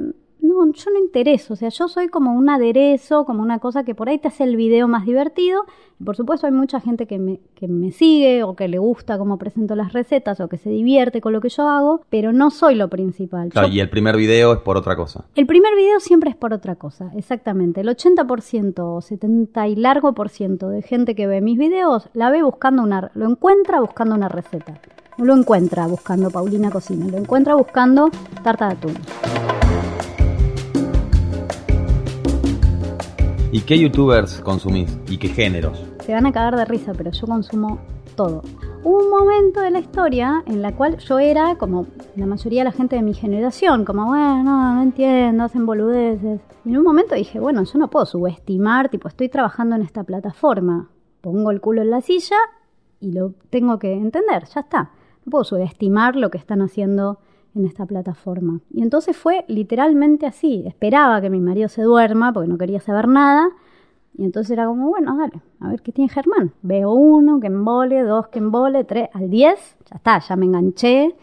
no, 0.50 0.73
yo 0.73 0.90
no 0.90 0.99
intereso, 0.99 1.54
o 1.54 1.57
sea, 1.57 1.69
yo 1.71 1.88
soy 1.88 2.09
como 2.09 2.33
un 2.35 2.49
aderezo, 2.50 3.25
como 3.25 3.42
una 3.42 3.59
cosa 3.59 3.85
que 3.85 3.95
por 3.95 4.09
ahí 4.09 4.19
te 4.19 4.28
hace 4.28 4.45
el 4.45 4.57
video 4.57 4.88
más 4.88 5.07
divertido. 5.07 5.62
Por 6.04 6.16
supuesto 6.16 6.47
hay 6.47 6.52
mucha 6.52 6.80
gente 6.80 7.07
que 7.07 7.19
me, 7.19 7.40
que 7.54 7.69
me 7.69 7.92
sigue 7.92 8.42
o 8.42 8.57
que 8.57 8.69
le 8.69 8.78
gusta 8.78 9.19
cómo 9.19 9.38
presento 9.38 9.75
las 9.75 9.92
recetas 9.92 10.40
o 10.40 10.49
que 10.49 10.57
se 10.57 10.71
divierte 10.71 11.21
con 11.21 11.33
lo 11.33 11.40
que 11.40 11.49
yo 11.50 11.69
hago, 11.69 12.00
pero 12.11 12.33
no 12.33 12.50
soy 12.50 12.75
lo 12.75 12.88
principal. 12.88 13.50
Claro, 13.50 13.69
Yo- 13.69 13.75
y 13.75 13.80
el 13.80 13.90
primer 13.90 14.16
video 14.16 14.52
es 14.54 14.59
por 14.61 14.76
otra 14.76 14.97
cosa. 14.97 15.25
el 15.35 15.47
primer 15.47 15.75
video 15.76 16.00
siempre 16.00 16.30
es 16.30 16.37
por 16.37 16.52
otra 16.54 16.75
cosa, 16.76 17.11
exactamente. 17.16 17.83
El 17.83 17.88
80% 17.88 18.78
o 18.97 19.00
70 19.00 19.69
y 19.69 19.76
largo 19.76 20.12
por 20.14 20.28
ciento 20.30 20.69
de 20.69 20.83
gente 20.83 21.14
que 21.14 21.26
ve 21.26 21.40
mis 21.40 21.59
videos 21.59 22.09
la 22.14 22.30
ve 22.30 22.42
buscando 22.42 22.83
una, 22.83 23.11
lo 23.14 23.28
encuentra 23.30 23.80
buscando 23.80 24.14
una 24.14 24.28
receta. 24.28 24.80
No 25.19 25.26
lo 25.26 25.35
encuentra 25.37 25.87
buscando 25.87 26.30
Paulina 26.30 26.71
Cocina, 26.71 27.07
lo 27.09 27.19
encuentra 27.19 27.54
buscando 27.54 28.09
tarta 28.42 28.69
de 28.69 28.73
atún. 28.73 29.59
¿Y 33.52 33.62
qué 33.62 33.76
youtubers 33.76 34.40
consumís? 34.42 34.97
¿Y 35.09 35.19
qué 35.19 35.26
géneros? 35.26 35.85
Se 36.04 36.12
van 36.12 36.25
a 36.26 36.30
cagar 36.30 36.54
de 36.54 36.64
risa, 36.64 36.92
pero 36.97 37.11
yo 37.11 37.26
consumo 37.26 37.80
todo. 38.14 38.42
Un 38.85 39.11
momento 39.11 39.61
de 39.61 39.73
la 39.73 39.80
historia 39.80 40.45
en 40.47 40.62
la 40.62 40.76
cual 40.76 40.99
yo 40.99 41.19
era 41.19 41.57
como 41.57 41.87
la 42.14 42.26
mayoría 42.26 42.61
de 42.61 42.66
la 42.66 42.73
gente 42.73 42.95
de 42.95 43.02
mi 43.02 43.12
generación, 43.12 43.85
como, 43.85 44.07
bueno, 44.07 44.45
no, 44.45 44.75
no 44.76 44.83
entiendo, 44.83 45.42
hacen 45.42 45.66
boludeces. 45.66 46.40
Y 46.64 46.69
en 46.69 46.76
un 46.76 46.85
momento 46.85 47.16
dije, 47.16 47.40
bueno, 47.40 47.64
yo 47.64 47.76
no 47.80 47.90
puedo 47.90 48.07
subestimar, 48.07 48.88
tipo, 48.88 49.09
estoy 49.09 49.28
trabajando 49.28 49.75
en 49.75 49.83
esta 49.83 50.04
plataforma, 50.04 50.88
pongo 51.21 51.50
el 51.50 51.61
culo 51.61 51.83
en 51.83 51.90
la 51.90 52.02
silla 52.02 52.37
y 53.00 53.11
lo 53.11 53.33
tengo 53.50 53.80
que 53.80 53.92
entender, 53.92 54.45
ya 54.45 54.61
está. 54.61 54.92
No 55.25 55.30
puedo 55.30 55.42
subestimar 55.42 56.14
lo 56.14 56.30
que 56.30 56.38
están 56.38 56.62
haciendo 56.62 57.19
en 57.54 57.64
esta 57.64 57.87
plataforma. 57.87 58.61
Y 58.73 58.83
entonces 58.83 59.16
fue 59.16 59.45
literalmente 59.49 60.26
así. 60.26 60.64
Esperaba 60.66 61.21
que 61.21 61.30
mi 61.30 61.40
marido 61.40 61.69
se 61.69 61.83
duerma 61.83 62.33
porque 62.33 62.49
no 62.49 62.59
quería 62.59 62.80
saber 62.80 63.09
nada. 63.09 63.49
Y 64.16 64.25
entonces 64.25 64.50
era 64.50 64.66
como, 64.66 64.88
bueno, 64.88 65.16
dale, 65.16 65.40
a 65.61 65.71
ver 65.71 65.83
qué 65.83 65.92
tiene 65.92 66.11
Germán. 66.11 66.52
Veo 66.62 66.92
uno 66.92 67.40
que 67.40 67.47
embole, 67.47 68.02
dos 68.02 68.28
que 68.28 68.38
embole, 68.38 68.85
tres, 68.85 69.09
al 69.14 69.30
diez, 69.30 69.76
ya 69.88 69.97
está, 69.97 70.19
ya 70.19 70.37
me 70.37 70.47
enganché. 70.47 71.14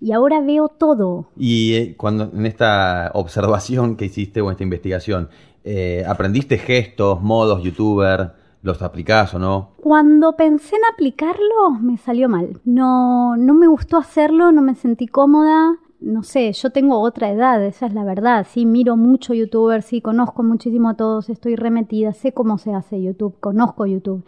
Y 0.00 0.12
ahora 0.12 0.40
veo 0.40 0.68
todo. 0.68 1.28
Y 1.36 1.74
eh, 1.74 1.94
cuando 1.96 2.30
en 2.32 2.46
esta 2.46 3.10
observación 3.14 3.96
que 3.96 4.06
hiciste 4.06 4.40
o 4.40 4.50
esta 4.50 4.62
investigación, 4.62 5.28
eh, 5.64 6.04
¿aprendiste 6.06 6.58
gestos, 6.58 7.20
modos, 7.22 7.62
youtuber? 7.62 8.32
¿Los 8.66 8.82
aplicás 8.82 9.32
o 9.32 9.38
no? 9.38 9.68
Cuando 9.76 10.34
pensé 10.34 10.74
en 10.74 10.82
aplicarlo, 10.92 11.70
me 11.80 11.98
salió 11.98 12.28
mal. 12.28 12.58
No, 12.64 13.36
no 13.36 13.54
me 13.54 13.68
gustó 13.68 13.96
hacerlo, 13.96 14.50
no 14.50 14.60
me 14.60 14.74
sentí 14.74 15.06
cómoda. 15.06 15.76
No 16.00 16.24
sé, 16.24 16.52
yo 16.52 16.70
tengo 16.70 16.98
otra 16.98 17.30
edad, 17.30 17.64
esa 17.64 17.86
es 17.86 17.94
la 17.94 18.02
verdad. 18.02 18.44
Sí, 18.50 18.66
miro 18.66 18.96
mucho 18.96 19.34
youtuber, 19.34 19.82
sí, 19.82 20.00
conozco 20.00 20.42
muchísimo 20.42 20.88
a 20.88 20.94
todos, 20.94 21.30
estoy 21.30 21.54
remetida, 21.54 22.12
sé 22.12 22.32
cómo 22.32 22.58
se 22.58 22.74
hace 22.74 23.00
YouTube, 23.00 23.36
conozco 23.38 23.86
YouTube. 23.86 24.24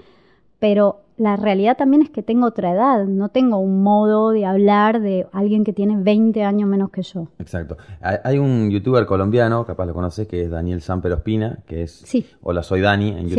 Pero 0.60 1.00
la 1.16 1.34
realidad 1.34 1.76
también 1.76 2.02
es 2.02 2.10
que 2.10 2.22
tengo 2.22 2.46
otra 2.46 2.70
edad, 2.72 3.06
no 3.06 3.30
tengo 3.30 3.58
un 3.58 3.82
modo 3.82 4.30
de 4.30 4.46
hablar 4.46 5.00
de 5.00 5.26
alguien 5.32 5.64
que 5.64 5.72
tiene 5.72 5.96
20 5.96 6.44
años 6.44 6.68
menos 6.68 6.90
que 6.90 7.02
yo. 7.02 7.26
Exacto. 7.40 7.76
Hay- 8.00 8.38
un 8.38 8.70
youtuber 8.70 9.04
colombiano, 9.04 9.64
capaz 9.66 9.86
lo 9.86 9.94
conoces, 9.94 10.28
que 10.28 10.44
es 10.44 10.50
Daniel 10.50 10.80
Samper 10.80 11.12
Ospina, 11.12 11.58
que 11.66 11.82
es 11.82 11.90
Sí. 12.06 12.24
Hola 12.40 12.62
Soy 12.62 12.80
Dani 12.80 13.08
en 13.08 13.28
Sí. 13.30 13.34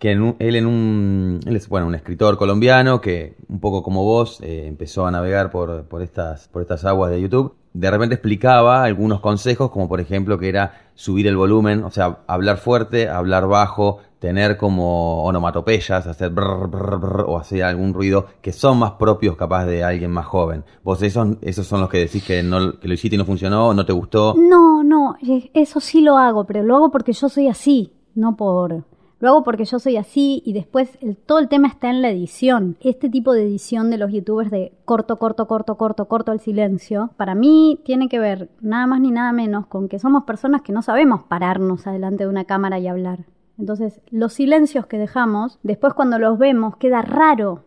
Que 0.00 0.10
en 0.12 0.22
un- 0.22 0.36
él 0.40 0.56
en 0.56 0.66
un 0.66 1.40
él 1.46 1.54
es 1.56 1.68
bueno 1.68 1.86
un 1.86 1.94
escritor 1.94 2.36
colombiano 2.38 3.00
que 3.00 3.36
un 3.48 3.60
poco 3.60 3.82
como 3.84 4.02
vos 4.02 4.40
eh, 4.42 4.64
empezó 4.66 5.06
a 5.06 5.10
navegar 5.12 5.50
por, 5.52 5.84
por 5.84 6.02
estas 6.02 6.48
por 6.48 6.62
estas 6.62 6.84
aguas 6.84 7.10
de 7.12 7.20
YouTube. 7.20 7.54
De 7.74 7.88
repente 7.90 8.14
explicaba 8.16 8.82
algunos 8.82 9.20
consejos 9.20 9.70
como 9.70 9.88
por 9.88 10.00
ejemplo 10.00 10.38
que 10.38 10.48
era 10.48 10.72
subir 10.94 11.26
el 11.28 11.36
volumen, 11.36 11.84
o 11.84 11.90
sea, 11.90 12.18
hablar 12.26 12.56
fuerte, 12.56 13.08
hablar 13.08 13.46
bajo, 13.46 13.98
tener 14.18 14.56
como 14.56 15.22
onomatopeyas, 15.24 16.06
hacer 16.06 16.30
brr, 16.30 16.66
brr, 16.68 17.24
o 17.28 17.38
hacer 17.38 17.62
algún 17.62 17.92
ruido 17.94 18.26
que 18.40 18.52
son 18.52 18.78
más 18.78 18.92
propios 18.92 19.36
capaz 19.36 19.66
de 19.66 19.84
alguien 19.84 20.10
más 20.10 20.26
joven. 20.26 20.64
Vos 20.82 21.00
esos, 21.02 21.36
esos 21.42 21.66
son 21.66 21.80
los 21.82 21.88
que 21.90 21.98
decís 21.98 22.24
que, 22.24 22.42
no, 22.42 22.78
que 22.80 22.88
lo 22.88 22.94
hiciste 22.94 23.14
y 23.14 23.18
no 23.18 23.24
funcionó, 23.24 23.72
no 23.74 23.84
te 23.86 23.92
gustó. 23.92 24.34
No, 24.36 24.82
no, 24.82 25.16
eh, 25.26 25.50
eso 25.54 25.78
sí 25.80 26.00
lo 26.00 26.16
hago, 26.18 26.44
pero 26.44 26.62
lo 26.62 26.74
hago 26.76 26.90
porque 26.90 27.12
yo 27.12 27.28
soy 27.28 27.48
así, 27.48 27.92
no 28.14 28.34
por... 28.36 28.82
Lo 29.20 29.28
hago 29.28 29.44
porque 29.44 29.64
yo 29.66 29.78
soy 29.78 29.96
así 29.96 30.42
y 30.46 30.52
después 30.54 30.96
el- 31.02 31.16
todo 31.16 31.38
el 31.38 31.48
tema 31.48 31.68
está 31.68 31.90
en 31.90 32.00
la 32.02 32.10
edición. 32.10 32.76
Este 32.80 33.08
tipo 33.10 33.32
de 33.34 33.42
edición 33.44 33.90
de 33.90 33.98
los 33.98 34.10
youtubers 34.12 34.50
de 34.50 34.72
corto, 34.86 35.18
corto, 35.18 35.46
corto, 35.46 35.76
corto, 35.76 36.06
corto 36.08 36.32
el 36.32 36.40
silencio, 36.40 37.10
para 37.16 37.34
mí 37.34 37.80
tiene 37.84 38.08
que 38.08 38.18
ver 38.18 38.48
nada 38.60 38.86
más 38.86 39.00
ni 39.00 39.10
nada 39.10 39.32
menos 39.32 39.66
con 39.66 39.88
que 39.88 39.98
somos 39.98 40.24
personas 40.24 40.62
que 40.62 40.72
no 40.72 40.80
sabemos 40.82 41.22
pararnos 41.24 41.86
adelante 41.86 42.24
de 42.24 42.30
una 42.30 42.44
cámara 42.44 42.78
y 42.78 42.88
hablar. 42.88 43.26
Entonces, 43.58 44.00
los 44.10 44.32
silencios 44.32 44.86
que 44.86 44.96
dejamos, 44.96 45.58
después 45.62 45.92
cuando 45.92 46.18
los 46.18 46.38
vemos, 46.38 46.76
queda 46.76 47.02
raro. 47.02 47.64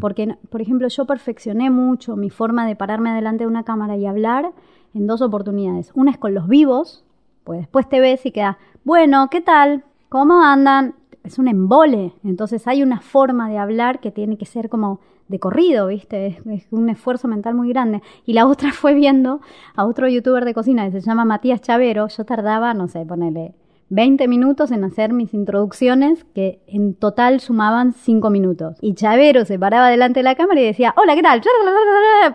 Porque, 0.00 0.36
por 0.50 0.62
ejemplo, 0.62 0.86
yo 0.86 1.04
perfeccioné 1.04 1.68
mucho 1.70 2.14
mi 2.14 2.30
forma 2.30 2.64
de 2.64 2.76
pararme 2.76 3.12
delante 3.12 3.42
de 3.42 3.48
una 3.48 3.64
cámara 3.64 3.96
y 3.96 4.06
hablar 4.06 4.52
en 4.94 5.08
dos 5.08 5.20
oportunidades. 5.20 5.90
Una 5.96 6.12
es 6.12 6.18
con 6.18 6.32
los 6.32 6.46
vivos, 6.46 7.04
pues 7.42 7.58
después 7.58 7.88
te 7.88 7.98
ves 7.98 8.24
y 8.24 8.30
queda, 8.30 8.58
bueno, 8.84 9.26
¿qué 9.30 9.40
tal? 9.40 9.82
¿Cómo 10.14 10.44
andan? 10.44 10.94
Es 11.24 11.40
un 11.40 11.48
embole. 11.48 12.12
Entonces 12.22 12.68
hay 12.68 12.84
una 12.84 13.00
forma 13.00 13.48
de 13.48 13.58
hablar 13.58 13.98
que 13.98 14.12
tiene 14.12 14.38
que 14.38 14.46
ser 14.46 14.68
como 14.68 15.00
de 15.26 15.40
corrido, 15.40 15.88
¿viste? 15.88 16.28
Es, 16.28 16.36
es 16.46 16.68
un 16.70 16.88
esfuerzo 16.88 17.26
mental 17.26 17.56
muy 17.56 17.68
grande. 17.70 18.00
Y 18.24 18.34
la 18.34 18.46
otra 18.46 18.70
fue 18.70 18.94
viendo 18.94 19.40
a 19.74 19.84
otro 19.84 20.06
youtuber 20.06 20.44
de 20.44 20.54
cocina 20.54 20.84
que 20.84 20.92
se 20.92 21.00
llama 21.00 21.24
Matías 21.24 21.62
Chavero. 21.62 22.06
Yo 22.06 22.24
tardaba, 22.24 22.74
no 22.74 22.86
sé, 22.86 23.04
ponerle 23.04 23.56
20 23.88 24.28
minutos 24.28 24.70
en 24.70 24.84
hacer 24.84 25.12
mis 25.12 25.34
introducciones 25.34 26.22
que 26.32 26.62
en 26.68 26.94
total 26.94 27.40
sumaban 27.40 27.92
5 27.92 28.30
minutos. 28.30 28.76
Y 28.80 28.94
Chavero 28.94 29.44
se 29.44 29.58
paraba 29.58 29.88
delante 29.88 30.20
de 30.20 30.24
la 30.24 30.36
cámara 30.36 30.60
y 30.60 30.64
decía, 30.64 30.94
hola, 30.96 31.16
¿qué 31.16 31.22
tal? 31.22 31.42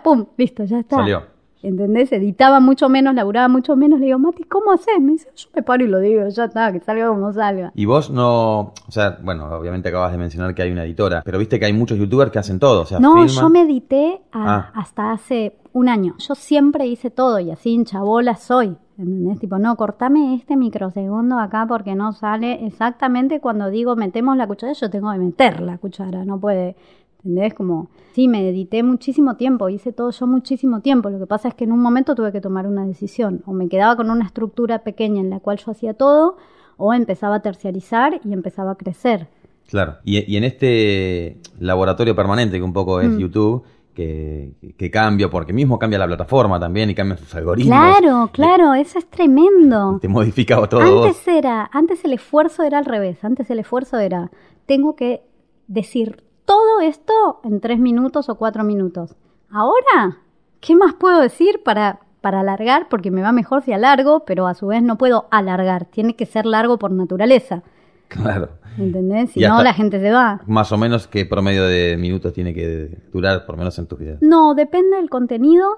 ¡Pum! 0.04 0.26
Listo, 0.36 0.64
ya 0.64 0.80
está. 0.80 0.96
Salió. 0.96 1.22
¿Entendés? 1.62 2.10
Editaba 2.12 2.58
mucho 2.60 2.88
menos, 2.88 3.14
laburaba 3.14 3.48
mucho 3.48 3.76
menos. 3.76 4.00
Le 4.00 4.06
digo, 4.06 4.18
Mati, 4.18 4.44
¿cómo 4.44 4.72
haces? 4.72 4.98
Me 5.00 5.12
dice, 5.12 5.28
yo 5.36 5.48
me 5.54 5.62
paro 5.62 5.84
y 5.84 5.88
lo 5.88 5.98
digo, 5.98 6.26
ya 6.28 6.44
está, 6.44 6.72
que 6.72 6.80
salga 6.80 7.08
como 7.08 7.32
salga. 7.32 7.70
Y 7.74 7.84
vos 7.84 8.10
no, 8.10 8.60
o 8.60 8.74
sea, 8.90 9.18
bueno, 9.22 9.44
obviamente 9.52 9.90
acabas 9.90 10.12
de 10.12 10.18
mencionar 10.18 10.54
que 10.54 10.62
hay 10.62 10.72
una 10.72 10.84
editora, 10.84 11.22
pero 11.24 11.38
viste 11.38 11.58
que 11.60 11.66
hay 11.66 11.72
muchos 11.74 11.98
youtubers 11.98 12.30
que 12.30 12.38
hacen 12.38 12.58
todo, 12.58 12.82
o 12.82 12.86
sea, 12.86 12.98
No, 12.98 13.12
filman. 13.12 13.28
yo 13.28 13.48
me 13.50 13.62
edité 13.62 14.22
a- 14.32 14.54
Ah. 14.54 14.70
hasta 14.74 15.12
hace 15.12 15.56
un 15.72 15.88
año. 15.88 16.14
Yo 16.18 16.34
siempre 16.34 16.86
hice 16.86 17.10
todo 17.10 17.38
y 17.40 17.50
así 17.50 17.70
hinchabola 17.70 18.36
soy. 18.36 18.76
¿Entendés? 18.98 19.38
Tipo, 19.40 19.58
no, 19.58 19.76
cortame 19.76 20.34
este 20.34 20.56
microsegundo 20.56 21.38
acá 21.38 21.64
porque 21.66 21.94
no 21.94 22.12
sale 22.12 22.66
exactamente 22.66 23.40
cuando 23.40 23.70
digo 23.70 23.96
metemos 23.96 24.36
la 24.36 24.46
cuchara. 24.46 24.74
Yo 24.74 24.90
tengo 24.90 25.10
que 25.12 25.16
meter 25.18 25.60
la 25.60 25.78
cuchara, 25.78 26.26
no 26.26 26.38
puede. 26.38 26.76
¿Entendés? 27.24 27.54
Como, 27.54 27.88
sí, 28.12 28.28
me 28.28 28.48
edité 28.48 28.82
muchísimo 28.82 29.36
tiempo, 29.36 29.68
hice 29.68 29.92
todo 29.92 30.10
yo 30.10 30.26
muchísimo 30.26 30.80
tiempo. 30.80 31.10
Lo 31.10 31.18
que 31.18 31.26
pasa 31.26 31.48
es 31.48 31.54
que 31.54 31.64
en 31.64 31.72
un 31.72 31.80
momento 31.80 32.14
tuve 32.14 32.32
que 32.32 32.40
tomar 32.40 32.66
una 32.66 32.86
decisión. 32.86 33.42
O 33.46 33.52
me 33.52 33.68
quedaba 33.68 33.96
con 33.96 34.10
una 34.10 34.24
estructura 34.24 34.80
pequeña 34.80 35.20
en 35.20 35.28
la 35.30 35.40
cual 35.40 35.58
yo 35.58 35.70
hacía 35.70 35.94
todo, 35.94 36.36
o 36.78 36.94
empezaba 36.94 37.36
a 37.36 37.42
terciarizar 37.42 38.20
y 38.24 38.32
empezaba 38.32 38.72
a 38.72 38.74
crecer. 38.76 39.28
Claro. 39.68 39.96
Y, 40.02 40.32
y 40.32 40.36
en 40.38 40.44
este 40.44 41.36
laboratorio 41.58 42.16
permanente 42.16 42.56
que 42.56 42.62
un 42.62 42.72
poco 42.72 43.00
es 43.00 43.10
Mm. 43.10 43.18
YouTube, 43.18 43.62
que, 43.94 44.52
que 44.78 44.90
cambia, 44.90 45.28
porque 45.28 45.52
mismo 45.52 45.78
cambia 45.78 45.98
la 45.98 46.06
plataforma 46.06 46.58
también 46.58 46.88
y 46.88 46.94
cambian 46.94 47.18
sus 47.18 47.34
algoritmos. 47.34 47.76
Claro, 47.98 48.30
claro, 48.32 48.72
eso 48.74 48.98
es 48.98 49.06
tremendo. 49.10 49.98
Te 50.00 50.08
modifica 50.08 50.66
todo. 50.68 51.04
Antes 51.04 51.28
era, 51.28 51.68
antes 51.72 52.02
el 52.04 52.14
esfuerzo 52.14 52.62
era 52.62 52.78
al 52.78 52.86
revés. 52.86 53.22
Antes 53.22 53.50
el 53.50 53.58
esfuerzo 53.58 53.98
era, 53.98 54.30
tengo 54.64 54.96
que 54.96 55.22
decir 55.66 56.22
todo 56.50 56.80
esto 56.80 57.38
en 57.44 57.60
tres 57.60 57.78
minutos 57.78 58.28
o 58.28 58.34
cuatro 58.34 58.64
minutos. 58.64 59.14
Ahora, 59.52 60.18
¿qué 60.58 60.74
más 60.74 60.94
puedo 60.94 61.20
decir 61.20 61.62
para, 61.62 62.00
para 62.20 62.40
alargar? 62.40 62.88
Porque 62.88 63.12
me 63.12 63.22
va 63.22 63.30
mejor 63.30 63.62
si 63.62 63.72
alargo, 63.72 64.24
pero 64.24 64.48
a 64.48 64.54
su 64.54 64.66
vez 64.66 64.82
no 64.82 64.98
puedo 64.98 65.28
alargar. 65.30 65.84
Tiene 65.84 66.16
que 66.16 66.26
ser 66.26 66.46
largo 66.46 66.76
por 66.76 66.90
naturaleza. 66.90 67.62
Claro. 68.08 68.48
¿Entendés? 68.76 69.30
Si 69.30 69.38
no, 69.38 69.62
la 69.62 69.72
gente 69.74 70.00
se 70.00 70.10
va. 70.10 70.40
Más 70.48 70.72
o 70.72 70.76
menos 70.76 71.06
qué 71.06 71.24
promedio 71.24 71.66
de 71.66 71.96
minutos 71.96 72.32
tiene 72.32 72.52
que 72.52 72.98
durar, 73.12 73.46
por 73.46 73.54
lo 73.54 73.58
menos 73.60 73.78
en 73.78 73.86
tus 73.86 74.00
videos. 74.00 74.20
No, 74.20 74.56
depende 74.56 74.96
del 74.96 75.08
contenido. 75.08 75.76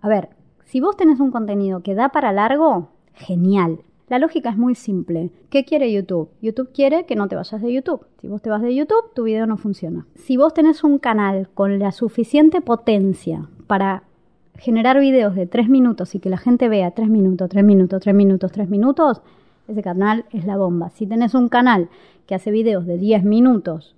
A 0.00 0.08
ver, 0.08 0.30
si 0.64 0.80
vos 0.80 0.96
tenés 0.96 1.20
un 1.20 1.30
contenido 1.30 1.84
que 1.84 1.94
da 1.94 2.08
para 2.08 2.32
largo, 2.32 2.88
genial. 3.14 3.78
La 4.08 4.18
lógica 4.18 4.48
es 4.48 4.56
muy 4.56 4.74
simple. 4.74 5.30
¿Qué 5.50 5.66
quiere 5.66 5.92
YouTube? 5.92 6.30
YouTube 6.40 6.72
quiere 6.72 7.04
que 7.04 7.14
no 7.14 7.28
te 7.28 7.36
vayas 7.36 7.60
de 7.60 7.70
YouTube. 7.70 8.06
Si 8.22 8.28
vos 8.28 8.40
te 8.40 8.48
vas 8.48 8.62
de 8.62 8.74
YouTube, 8.74 9.12
tu 9.14 9.24
video 9.24 9.46
no 9.46 9.58
funciona. 9.58 10.06
Si 10.14 10.38
vos 10.38 10.54
tenés 10.54 10.82
un 10.82 10.98
canal 10.98 11.50
con 11.52 11.78
la 11.78 11.92
suficiente 11.92 12.62
potencia 12.62 13.48
para 13.66 14.04
generar 14.56 14.98
videos 14.98 15.34
de 15.34 15.46
3 15.46 15.68
minutos 15.68 16.14
y 16.14 16.20
que 16.20 16.30
la 16.30 16.38
gente 16.38 16.70
vea 16.70 16.92
3 16.92 17.10
minutos, 17.10 17.50
3 17.50 17.62
minutos, 17.62 18.00
3 18.00 18.14
minutos, 18.14 18.50
3 18.50 18.70
minutos, 18.70 19.20
ese 19.68 19.82
canal 19.82 20.24
es 20.32 20.46
la 20.46 20.56
bomba. 20.56 20.88
Si 20.88 21.06
tenés 21.06 21.34
un 21.34 21.50
canal 21.50 21.90
que 22.26 22.34
hace 22.34 22.50
videos 22.50 22.86
de 22.86 22.96
10 22.96 23.24
minutos 23.24 23.94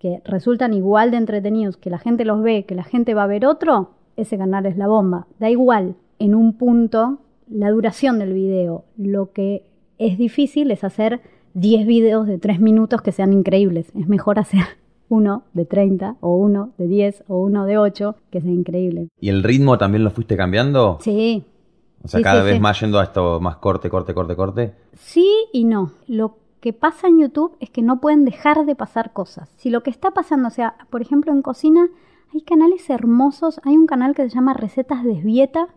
que 0.00 0.20
resultan 0.24 0.74
igual 0.74 1.12
de 1.12 1.18
entretenidos, 1.18 1.76
que 1.76 1.90
la 1.90 1.98
gente 1.98 2.24
los 2.24 2.42
ve, 2.42 2.64
que 2.64 2.74
la 2.74 2.82
gente 2.82 3.14
va 3.14 3.22
a 3.22 3.28
ver 3.28 3.46
otro, 3.46 3.90
ese 4.16 4.36
canal 4.36 4.66
es 4.66 4.76
la 4.76 4.88
bomba. 4.88 5.28
Da 5.38 5.48
igual 5.48 5.94
en 6.18 6.34
un 6.34 6.54
punto 6.54 7.20
la 7.48 7.70
duración 7.70 8.18
del 8.18 8.32
video. 8.32 8.84
Lo 8.96 9.32
que 9.32 9.64
es 9.98 10.18
difícil 10.18 10.70
es 10.70 10.84
hacer 10.84 11.20
10 11.54 11.86
videos 11.86 12.26
de 12.26 12.38
3 12.38 12.60
minutos 12.60 13.02
que 13.02 13.12
sean 13.12 13.32
increíbles. 13.32 13.92
Es 13.98 14.08
mejor 14.08 14.38
hacer 14.38 14.64
uno 15.08 15.44
de 15.52 15.64
30 15.64 16.16
o 16.20 16.36
uno 16.36 16.70
de 16.78 16.88
10 16.88 17.24
o 17.28 17.40
uno 17.42 17.66
de 17.66 17.78
8 17.78 18.16
que 18.30 18.40
sea 18.40 18.50
increíble. 18.50 19.08
¿Y 19.20 19.28
el 19.28 19.42
ritmo 19.42 19.78
también 19.78 20.04
lo 20.04 20.10
fuiste 20.10 20.36
cambiando? 20.36 20.98
Sí, 21.00 21.44
O 22.02 22.08
sea, 22.08 22.18
Sí, 22.18 22.24
cada 22.24 22.40
sí, 22.40 22.46
vez 22.46 22.54
sí. 22.56 22.60
más 22.60 22.80
yendo 22.80 22.98
a 22.98 23.04
esto 23.04 23.40
más 23.40 23.56
corte, 23.56 23.88
corte, 23.90 24.14
corte, 24.14 24.34
corte. 24.36 24.72
Sí 24.94 25.28
y 25.52 25.64
no. 25.64 25.92
Lo 26.08 26.36
que 26.60 26.72
pasa 26.72 27.08
en 27.08 27.20
YouTube 27.20 27.56
es 27.60 27.68
que 27.70 27.82
no 27.82 28.00
pueden 28.00 28.24
dejar 28.24 28.64
de 28.64 28.74
pasar 28.74 29.12
cosas. 29.12 29.50
Si 29.58 29.68
lo 29.70 29.82
que 29.82 29.90
está 29.90 30.12
pasando, 30.12 30.48
o 30.48 30.50
sea, 30.50 30.74
por 30.90 31.02
ejemplo 31.02 31.30
en 31.32 31.42
cocina 31.42 31.88
hay 32.32 32.40
canales 32.40 32.88
hermosos. 32.90 33.60
Hay 33.64 33.76
un 33.76 33.86
canal 33.86 34.14
que 34.14 34.22
se 34.28 34.34
llama 34.34 34.54
Recetas 34.54 35.04
Desvieta, 35.04 35.68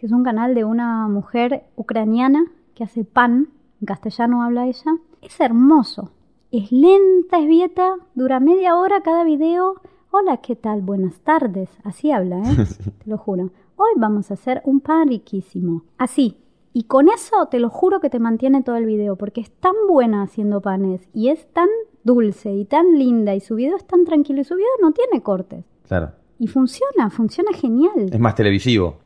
que 0.00 0.06
es 0.06 0.12
un 0.12 0.24
canal 0.24 0.54
de 0.54 0.64
una 0.64 1.08
mujer 1.08 1.64
ucraniana 1.76 2.46
que 2.74 2.84
hace 2.84 3.04
pan. 3.04 3.48
En 3.82 3.86
castellano 3.86 4.42
habla 4.42 4.66
ella. 4.66 4.96
Es 5.20 5.38
hermoso. 5.40 6.10
Es 6.50 6.72
lenta, 6.72 7.38
es 7.38 7.46
vieta, 7.46 7.96
dura 8.14 8.40
media 8.40 8.76
hora 8.76 9.02
cada 9.02 9.24
video. 9.24 9.74
Hola, 10.10 10.38
¿qué 10.38 10.56
tal? 10.56 10.80
Buenas 10.80 11.20
tardes. 11.20 11.68
Así 11.84 12.10
habla, 12.12 12.38
¿eh? 12.38 12.66
Te 13.04 13.10
lo 13.10 13.18
juro. 13.18 13.50
Hoy 13.76 13.90
vamos 13.98 14.30
a 14.30 14.34
hacer 14.34 14.62
un 14.64 14.80
pan 14.80 15.08
riquísimo. 15.08 15.82
Así. 15.98 16.38
Y 16.72 16.84
con 16.84 17.10
eso 17.10 17.48
te 17.50 17.60
lo 17.60 17.68
juro 17.68 18.00
que 18.00 18.08
te 18.08 18.20
mantiene 18.20 18.62
todo 18.62 18.76
el 18.76 18.86
video, 18.86 19.16
porque 19.16 19.42
es 19.42 19.50
tan 19.50 19.74
buena 19.86 20.22
haciendo 20.22 20.62
panes 20.62 21.10
y 21.12 21.28
es 21.28 21.46
tan 21.52 21.68
dulce 22.04 22.54
y 22.54 22.64
tan 22.64 22.98
linda 22.98 23.34
y 23.34 23.40
su 23.40 23.54
video 23.56 23.76
es 23.76 23.84
tan 23.84 24.06
tranquilo 24.06 24.40
y 24.40 24.44
su 24.44 24.54
video 24.54 24.70
no 24.80 24.92
tiene 24.92 25.22
cortes. 25.22 25.66
Claro. 25.86 26.12
Y 26.40 26.46
funciona, 26.46 27.10
funciona 27.10 27.52
genial. 27.52 28.08
Es 28.10 28.18
más 28.18 28.34
televisivo. 28.34 28.96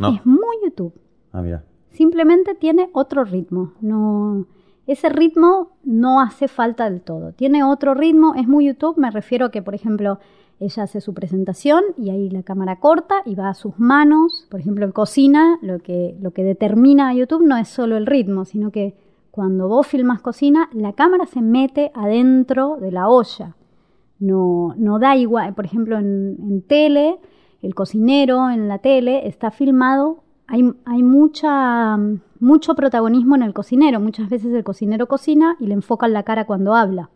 No. 0.00 0.14
Es 0.14 0.24
muy 0.24 0.56
YouTube. 0.64 0.94
Ah, 1.30 1.42
mira. 1.42 1.62
Simplemente 1.90 2.54
tiene 2.54 2.88
otro 2.94 3.24
ritmo. 3.24 3.74
No, 3.82 4.46
ese 4.86 5.10
ritmo 5.10 5.72
no 5.84 6.20
hace 6.20 6.48
falta 6.48 6.88
del 6.88 7.02
todo. 7.02 7.32
Tiene 7.32 7.62
otro 7.64 7.92
ritmo, 7.92 8.34
es 8.34 8.48
muy 8.48 8.66
YouTube. 8.66 8.96
Me 8.96 9.10
refiero 9.10 9.46
a 9.46 9.50
que, 9.50 9.60
por 9.60 9.74
ejemplo, 9.74 10.18
ella 10.58 10.84
hace 10.84 11.02
su 11.02 11.12
presentación 11.12 11.82
y 11.98 12.08
ahí 12.08 12.30
la 12.30 12.42
cámara 12.42 12.80
corta 12.80 13.16
y 13.26 13.34
va 13.34 13.50
a 13.50 13.54
sus 13.54 13.78
manos. 13.78 14.46
Por 14.50 14.60
ejemplo, 14.60 14.86
en 14.86 14.92
cocina, 14.92 15.58
lo 15.60 15.80
que, 15.80 16.16
lo 16.20 16.30
que 16.30 16.44
determina 16.44 17.10
a 17.10 17.14
YouTube 17.14 17.46
no 17.46 17.58
es 17.58 17.68
solo 17.68 17.98
el 17.98 18.06
ritmo, 18.06 18.46
sino 18.46 18.70
que 18.70 18.96
cuando 19.30 19.68
vos 19.68 19.86
filmas 19.86 20.22
cocina, 20.22 20.70
la 20.72 20.94
cámara 20.94 21.26
se 21.26 21.42
mete 21.42 21.92
adentro 21.94 22.78
de 22.80 22.90
la 22.90 23.08
olla. 23.10 23.54
No, 24.18 24.74
no 24.78 24.98
da 24.98 25.14
igual. 25.14 25.54
Por 25.54 25.66
ejemplo, 25.66 25.98
en, 25.98 26.36
en 26.40 26.62
tele, 26.62 27.18
el 27.62 27.74
cocinero 27.74 28.50
en 28.50 28.68
la 28.68 28.78
tele 28.78 29.26
está 29.28 29.50
filmado 29.50 30.22
hay, 30.50 30.74
hay 30.84 31.02
mucha, 31.04 31.96
mucho 32.40 32.74
protagonismo 32.74 33.36
en 33.36 33.42
el 33.42 33.54
cocinero. 33.54 34.00
Muchas 34.00 34.28
veces 34.28 34.52
el 34.52 34.64
cocinero 34.64 35.06
cocina 35.06 35.56
y 35.60 35.66
le 35.66 35.74
enfocan 35.74 36.12
la 36.12 36.24
cara 36.24 36.44
cuando 36.44 36.74
habla. 36.74 37.08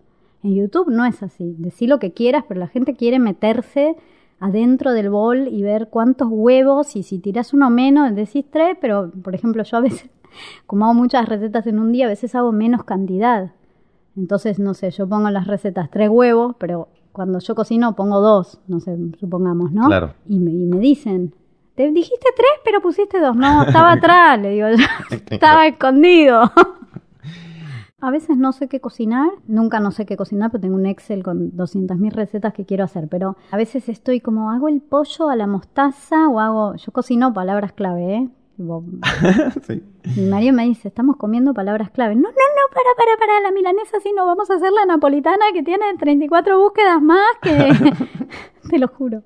En 0.45 0.55
YouTube 0.55 0.89
no 0.89 1.05
es 1.05 1.21
así. 1.23 1.57
Decí 1.59 1.89
lo 1.89 1.99
que 1.99 2.13
quieras, 2.13 2.45
pero 2.47 2.61
la 2.61 2.69
gente 2.69 2.95
quiere 2.95 3.19
meterse 3.19 3.97
adentro 4.39 4.93
del 4.93 5.11
bol 5.11 5.49
y 5.49 5.63
ver 5.63 5.89
cuántos 5.91 6.29
huevos 6.31 6.95
y 6.95 7.03
si 7.03 7.19
tiras 7.19 7.53
uno 7.55 7.71
menos 7.71 8.15
decís 8.15 8.45
tres, 8.51 8.77
pero 8.81 9.11
por 9.11 9.35
ejemplo 9.35 9.63
yo 9.65 9.79
a 9.79 9.81
veces, 9.81 10.11
como 10.67 10.85
hago 10.85 10.95
muchas 10.95 11.29
recetas 11.29 11.67
en 11.67 11.81
un 11.81 11.91
día, 11.91 12.07
a 12.07 12.11
veces 12.11 12.37
hago 12.37 12.53
menos 12.53 12.85
cantidad. 12.85 13.53
Entonces, 14.17 14.61
no 14.61 14.75
sé, 14.75 14.93
yo 14.93 15.09
pongo 15.09 15.29
las 15.31 15.49
recetas 15.49 15.91
tres 15.91 16.09
huevos, 16.09 16.55
pero 16.59 16.89
cuando 17.15 17.39
yo 17.39 17.55
cocino 17.55 17.95
pongo 17.95 18.21
dos, 18.21 18.61
no 18.67 18.81
sé, 18.81 18.99
supongamos, 19.21 19.71
¿no? 19.71 19.87
Claro. 19.87 20.15
Y 20.27 20.41
me, 20.41 20.51
y 20.51 20.67
me 20.67 20.81
dicen, 20.81 21.33
te 21.77 21.89
dijiste 21.93 22.27
tres, 22.35 22.51
pero 22.65 22.83
pusiste 22.83 23.21
dos. 23.21 23.37
No, 23.37 23.63
estaba 23.63 23.93
atrás, 23.99 24.41
le 24.41 24.51
digo 24.51 24.67
yo. 24.69 24.85
estaba 25.31 25.67
escondido. 25.69 26.43
A 28.01 28.11
veces 28.11 28.37
no 28.37 28.53
sé 28.53 28.69
qué 28.69 28.81
cocinar, 28.81 29.31
nunca 29.47 29.81
no 29.81 29.91
sé 29.91 30.05
qué 30.05 30.17
cocinar, 30.17 30.51
pero 30.51 30.61
tengo 30.61 30.75
un 30.75 30.85
Excel 30.85 31.23
con 31.23 31.53
200.000 31.53 32.13
recetas 32.13 32.53
que 32.53 32.67
quiero 32.67 32.85
hacer, 32.85 33.09
pero 33.09 33.39
a 33.51 33.57
veces 33.57 33.89
estoy 33.89 34.21
como, 34.21 34.51
hago 34.51 34.69
el 34.69 34.83
pollo 34.83 35.31
a 35.31 35.37
la 35.37 35.47
mostaza 35.47 36.29
o 36.29 36.39
hago, 36.39 36.75
yo 36.75 36.93
cocino 36.93 37.33
palabras 37.33 37.73
clave, 37.73 38.15
¿eh? 38.15 38.29
Sí. 39.67 39.83
mi 40.17 40.27
marido 40.29 40.53
me 40.53 40.65
dice, 40.65 40.89
estamos 40.89 41.17
comiendo 41.17 41.55
palabras 41.55 41.91
clave. 41.91 42.15
No, 42.15 42.23
no, 42.23 42.29
no, 42.29 42.75
para, 42.75 42.95
para, 42.97 43.17
para, 43.19 43.41
la 43.41 43.53
milanesa 43.53 43.99
sí, 44.03 44.13
no, 44.17 44.27
vamos 44.27 44.51
a 44.51 44.55
hacer 44.55 44.71
la 44.73 44.87
napolitana 44.87 45.45
que 45.53 45.63
tiene 45.63 45.85
34 45.99 46.61
búsquedas 46.61 47.03
más 47.03 47.27
que... 47.43 47.73
Te 48.71 48.79
lo 48.79 48.89
juro. 48.89 49.23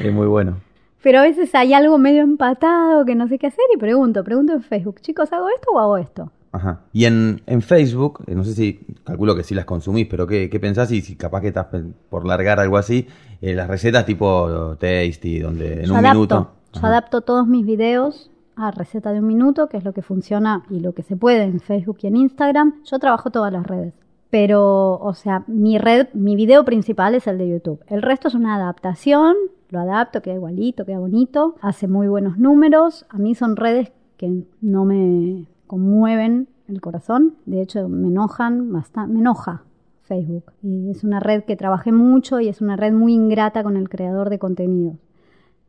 Es 0.00 0.12
muy 0.12 0.26
bueno. 0.26 0.58
Pero 1.02 1.20
a 1.20 1.22
veces 1.22 1.54
hay 1.54 1.72
algo 1.72 1.98
medio 1.98 2.22
empatado 2.22 3.04
que 3.04 3.14
no 3.14 3.28
sé 3.28 3.38
qué 3.38 3.46
hacer 3.46 3.64
y 3.74 3.78
pregunto, 3.78 4.24
pregunto 4.24 4.52
en 4.52 4.62
Facebook, 4.62 5.00
chicos, 5.00 5.32
¿hago 5.32 5.48
esto 5.48 5.70
o 5.72 5.78
hago 5.78 5.96
esto? 5.96 6.30
Ajá. 6.52 6.80
Y 6.92 7.04
en, 7.04 7.42
en 7.46 7.62
Facebook, 7.62 8.24
eh, 8.26 8.34
no 8.34 8.44
sé 8.44 8.54
si, 8.54 8.80
calculo 9.04 9.36
que 9.36 9.44
sí 9.44 9.54
las 9.54 9.64
consumís, 9.64 10.06
pero 10.10 10.26
¿qué, 10.26 10.50
qué 10.50 10.58
pensás? 10.58 10.90
Y 10.90 11.02
si 11.02 11.14
capaz 11.16 11.40
que 11.42 11.48
estás 11.48 11.66
por 12.08 12.26
largar 12.26 12.58
algo 12.58 12.78
así, 12.78 13.06
eh, 13.40 13.54
las 13.54 13.68
recetas 13.68 14.04
tipo 14.06 14.76
Tasty, 14.78 15.38
donde 15.38 15.80
en 15.80 15.86
yo 15.86 15.92
un 15.92 15.98
adapto, 15.98 16.14
minuto. 16.14 16.50
yo 16.72 16.86
adapto 16.86 17.20
todos 17.20 17.46
mis 17.46 17.64
videos 17.64 18.30
a 18.58 18.70
receta 18.70 19.12
de 19.12 19.20
un 19.20 19.26
minuto, 19.26 19.68
que 19.68 19.76
es 19.76 19.84
lo 19.84 19.92
que 19.92 20.02
funciona 20.02 20.64
y 20.68 20.80
lo 20.80 20.92
que 20.92 21.02
se 21.02 21.16
puede 21.16 21.44
en 21.44 21.60
Facebook 21.60 21.98
y 22.02 22.08
en 22.08 22.16
Instagram. 22.16 22.82
Yo 22.84 22.98
trabajo 22.98 23.30
todas 23.30 23.52
las 23.52 23.66
redes. 23.66 23.94
Pero, 24.30 24.98
o 24.98 25.14
sea, 25.14 25.44
mi 25.46 25.78
red, 25.78 26.08
mi 26.12 26.36
video 26.36 26.64
principal 26.64 27.14
es 27.14 27.26
el 27.26 27.38
de 27.38 27.48
YouTube. 27.48 27.82
El 27.86 28.02
resto 28.02 28.28
es 28.28 28.34
una 28.34 28.56
adaptación, 28.56 29.34
lo 29.70 29.80
adapto, 29.80 30.20
queda 30.20 30.34
igualito, 30.34 30.84
queda 30.84 30.98
bonito, 30.98 31.54
hace 31.62 31.88
muy 31.88 32.08
buenos 32.08 32.36
números. 32.36 33.06
A 33.08 33.18
mí 33.18 33.34
son 33.34 33.56
redes 33.56 33.92
que 34.18 34.44
no 34.60 34.84
me 34.84 35.46
conmueven 35.66 36.48
el 36.66 36.80
corazón, 36.80 37.36
de 37.46 37.62
hecho 37.62 37.88
me 37.88 38.08
enojan 38.08 38.72
bastante, 38.72 39.14
me 39.14 39.20
enoja 39.20 39.64
Facebook. 40.02 40.52
Es 40.90 41.04
una 41.04 41.20
red 41.20 41.44
que 41.44 41.56
trabajé 41.56 41.92
mucho 41.92 42.40
y 42.40 42.48
es 42.48 42.60
una 42.60 42.76
red 42.76 42.92
muy 42.92 43.14
ingrata 43.14 43.62
con 43.62 43.76
el 43.76 43.88
creador 43.88 44.28
de 44.30 44.38
contenidos. 44.38 44.96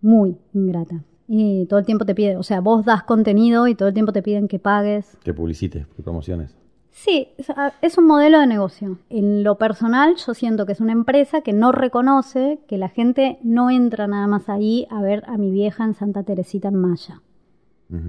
Muy 0.01 0.38
ingrata. 0.53 1.03
Y 1.31 1.67
todo 1.67 1.77
el 1.79 1.86
tiempo 1.86 2.05
te 2.05 2.15
pide, 2.15 2.38
o 2.38 2.43
sea, 2.43 2.60
vos 2.60 2.84
das 2.86 3.03
contenido 3.03 3.67
y 3.67 3.75
todo 3.75 3.88
el 3.88 3.93
tiempo 3.93 4.12
te 4.12 4.23
piden 4.23 4.47
que 4.47 4.58
pagues. 4.58 5.15
Que 5.23 5.32
publicites, 5.34 5.86
que 5.95 6.01
promociones. 6.01 6.56
Sí, 6.91 7.27
es- 7.38 7.51
a- 7.51 7.71
es 7.84 7.99
un 7.99 8.08
modelo 8.08 8.39
de 8.39 8.47
negocio. 8.47 8.97
En 9.12 9.43
lo 9.43 9.60
personal, 9.60 10.15
yo 10.15 10.34
siento 10.34 10.65
que 10.65 10.71
es 10.71 10.82
una 10.82 10.91
empresa 10.91 11.41
que 11.41 11.53
no 11.53 11.71
reconoce 11.71 12.60
que 12.67 12.80
la 12.80 12.89
gente 12.89 13.38
no 13.43 13.69
entra 13.69 14.08
nada 14.08 14.25
más 14.25 14.49
ahí 14.49 14.88
a 14.89 15.01
ver 15.03 15.23
a 15.27 15.38
mi 15.38 15.51
vieja 15.51 15.84
en 15.86 15.93
Santa 15.93 16.23
Teresita 16.23 16.69
en 16.69 16.75
Maya. 16.75 17.21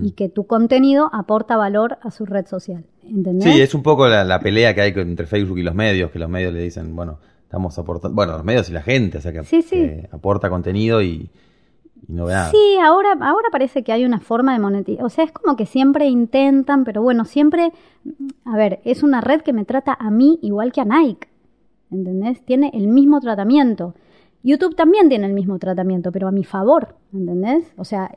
Y 0.03 0.11
que 0.13 0.29
tu 0.29 0.47
contenido 0.47 1.09
aporta 1.13 1.57
valor 1.57 1.97
a 2.03 2.11
su 2.11 2.27
red 2.27 2.47
social. 2.47 2.85
¿Entendés? 3.03 3.45
Sí, 3.51 3.61
es 3.63 3.75
un 3.75 3.83
poco 3.83 4.09
la, 4.09 4.25
la 4.25 4.39
pelea 4.41 4.75
que 4.75 4.83
hay 4.83 4.93
entre 4.95 5.27
Facebook 5.27 5.59
y 5.59 5.63
los 5.63 5.75
medios, 5.75 6.11
que 6.11 6.19
los 6.19 6.29
medios 6.29 6.53
le 6.53 6.61
dicen, 6.63 6.95
bueno, 6.95 7.19
estamos 7.45 7.79
aportando, 7.79 8.15
bueno, 8.15 8.33
los 8.33 8.45
medios 8.45 8.69
y 8.69 8.75
la 8.75 8.83
gente, 8.83 9.17
o 9.17 9.21
sea, 9.23 9.33
que, 9.33 9.43
Sí, 9.45 9.63
sí. 9.63 9.77
que 9.77 10.09
aporta 10.13 10.51
contenido 10.51 11.01
y, 11.03 11.31
Sí, 12.51 12.79
ahora, 12.83 13.13
ahora 13.21 13.49
parece 13.51 13.83
que 13.83 13.93
hay 13.93 14.05
una 14.05 14.21
forma 14.21 14.53
de 14.53 14.59
monetizar. 14.59 15.05
O 15.05 15.09
sea, 15.09 15.25
es 15.25 15.33
como 15.33 15.57
que 15.57 15.67
siempre 15.67 16.09
intentan, 16.09 16.85
pero 16.85 17.03
bueno, 17.03 17.25
siempre. 17.25 17.73
A 18.45 18.57
ver, 18.57 18.81
es 18.85 19.03
una 19.03 19.21
red 19.21 19.43
que 19.43 19.53
me 19.53 19.65
trata 19.65 19.97
a 19.99 20.11
mí 20.11 20.39
igual 20.43 20.73
que 20.73 20.81
a 20.81 20.85
Nike. 20.85 21.29
¿Entendés? 21.91 22.45
Tiene 22.45 22.71
el 22.75 22.89
mismo 22.89 23.21
tratamiento. 23.21 23.95
YouTube 24.43 24.75
también 24.75 25.09
tiene 25.09 25.27
el 25.27 25.35
mismo 25.35 25.59
tratamiento, 25.59 26.13
pero 26.13 26.29
a 26.29 26.33
mi 26.33 26.45
favor. 26.45 26.95
¿Entendés? 27.13 27.73
O 27.77 27.85
sea, 27.85 28.11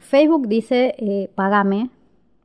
Facebook 0.00 0.46
dice, 0.48 0.94
eh, 0.98 1.30
pagame. 1.34 1.90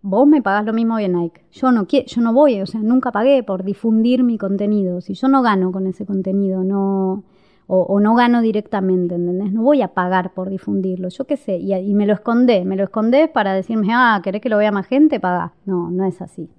Vos 0.02 0.26
me 0.28 0.42
pagás 0.42 0.66
lo 0.66 0.74
mismo 0.74 0.98
que 0.98 1.10
Nike. 1.10 1.42
Yo 1.52 1.72
no 1.72 1.86
quiero, 1.86 2.08
yo 2.08 2.22
no 2.22 2.34
voy, 2.34 2.62
o 2.62 2.66
sea, 2.66 2.80
nunca 2.80 3.12
pagué 3.12 3.44
por 3.44 3.66
difundir 3.66 4.24
mi 4.24 4.38
contenido. 4.38 5.02
Si 5.02 5.14
yo 5.14 5.28
no 5.28 5.42
gano 5.42 5.74
con 5.74 5.88
ese 5.88 6.06
contenido, 6.06 6.64
no 6.64 7.24
o, 7.72 7.82
o 7.84 8.00
no 8.00 8.16
gano 8.16 8.42
directamente, 8.42 9.14
¿entendés? 9.16 9.54
No 9.54 9.62
voy 9.62 9.82
a 9.84 9.90
pagar 9.90 10.34
por 10.34 10.50
difundirlo, 10.50 11.08
yo 11.10 11.26
qué 11.26 11.38
sé, 11.38 11.58
y, 11.58 11.74
y 11.74 11.94
me 11.94 12.06
lo 12.08 12.14
escondé, 12.14 12.66
me 12.66 12.76
lo 12.76 12.84
escondé 12.84 13.28
para 13.28 13.54
decirme, 13.54 13.90
ah, 13.92 14.20
¿querés 14.24 14.42
que 14.42 14.50
lo 14.50 14.58
vea 14.58 14.72
más 14.72 14.88
gente? 14.88 15.20
Paga. 15.20 15.54
No, 15.66 15.90
no 15.92 16.04
es 16.06 16.20
así. 16.22 16.50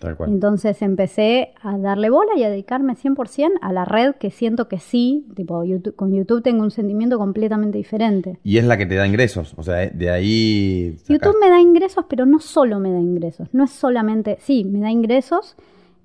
Tal 0.00 0.14
cual. 0.14 0.30
Entonces 0.30 0.82
empecé 0.82 1.54
a 1.62 1.78
darle 1.78 2.10
bola 2.10 2.32
y 2.36 2.42
a 2.44 2.50
dedicarme 2.50 2.96
100% 2.96 3.52
a 3.62 3.72
la 3.72 3.86
red 3.86 4.14
que 4.16 4.30
siento 4.30 4.68
que 4.68 4.78
sí, 4.78 5.26
tipo 5.34 5.64
YouTube, 5.64 5.96
con 5.96 6.12
YouTube 6.12 6.42
tengo 6.42 6.62
un 6.64 6.70
sentimiento 6.70 7.16
completamente 7.16 7.78
diferente. 7.78 8.38
Y 8.44 8.58
es 8.58 8.64
la 8.66 8.76
que 8.76 8.84
te 8.84 8.94
da 8.96 9.06
ingresos, 9.06 9.54
o 9.56 9.62
sea, 9.62 9.76
de 9.88 10.10
ahí... 10.10 10.96
sacás- 10.98 11.08
YouTube 11.08 11.36
me 11.40 11.48
da 11.48 11.60
ingresos, 11.60 12.04
pero 12.10 12.26
no 12.26 12.40
solo 12.40 12.78
me 12.78 12.92
da 12.92 13.00
ingresos, 13.00 13.48
no 13.54 13.64
es 13.64 13.70
solamente, 13.70 14.36
sí, 14.40 14.64
me 14.64 14.80
da 14.80 14.90
ingresos. 14.90 15.56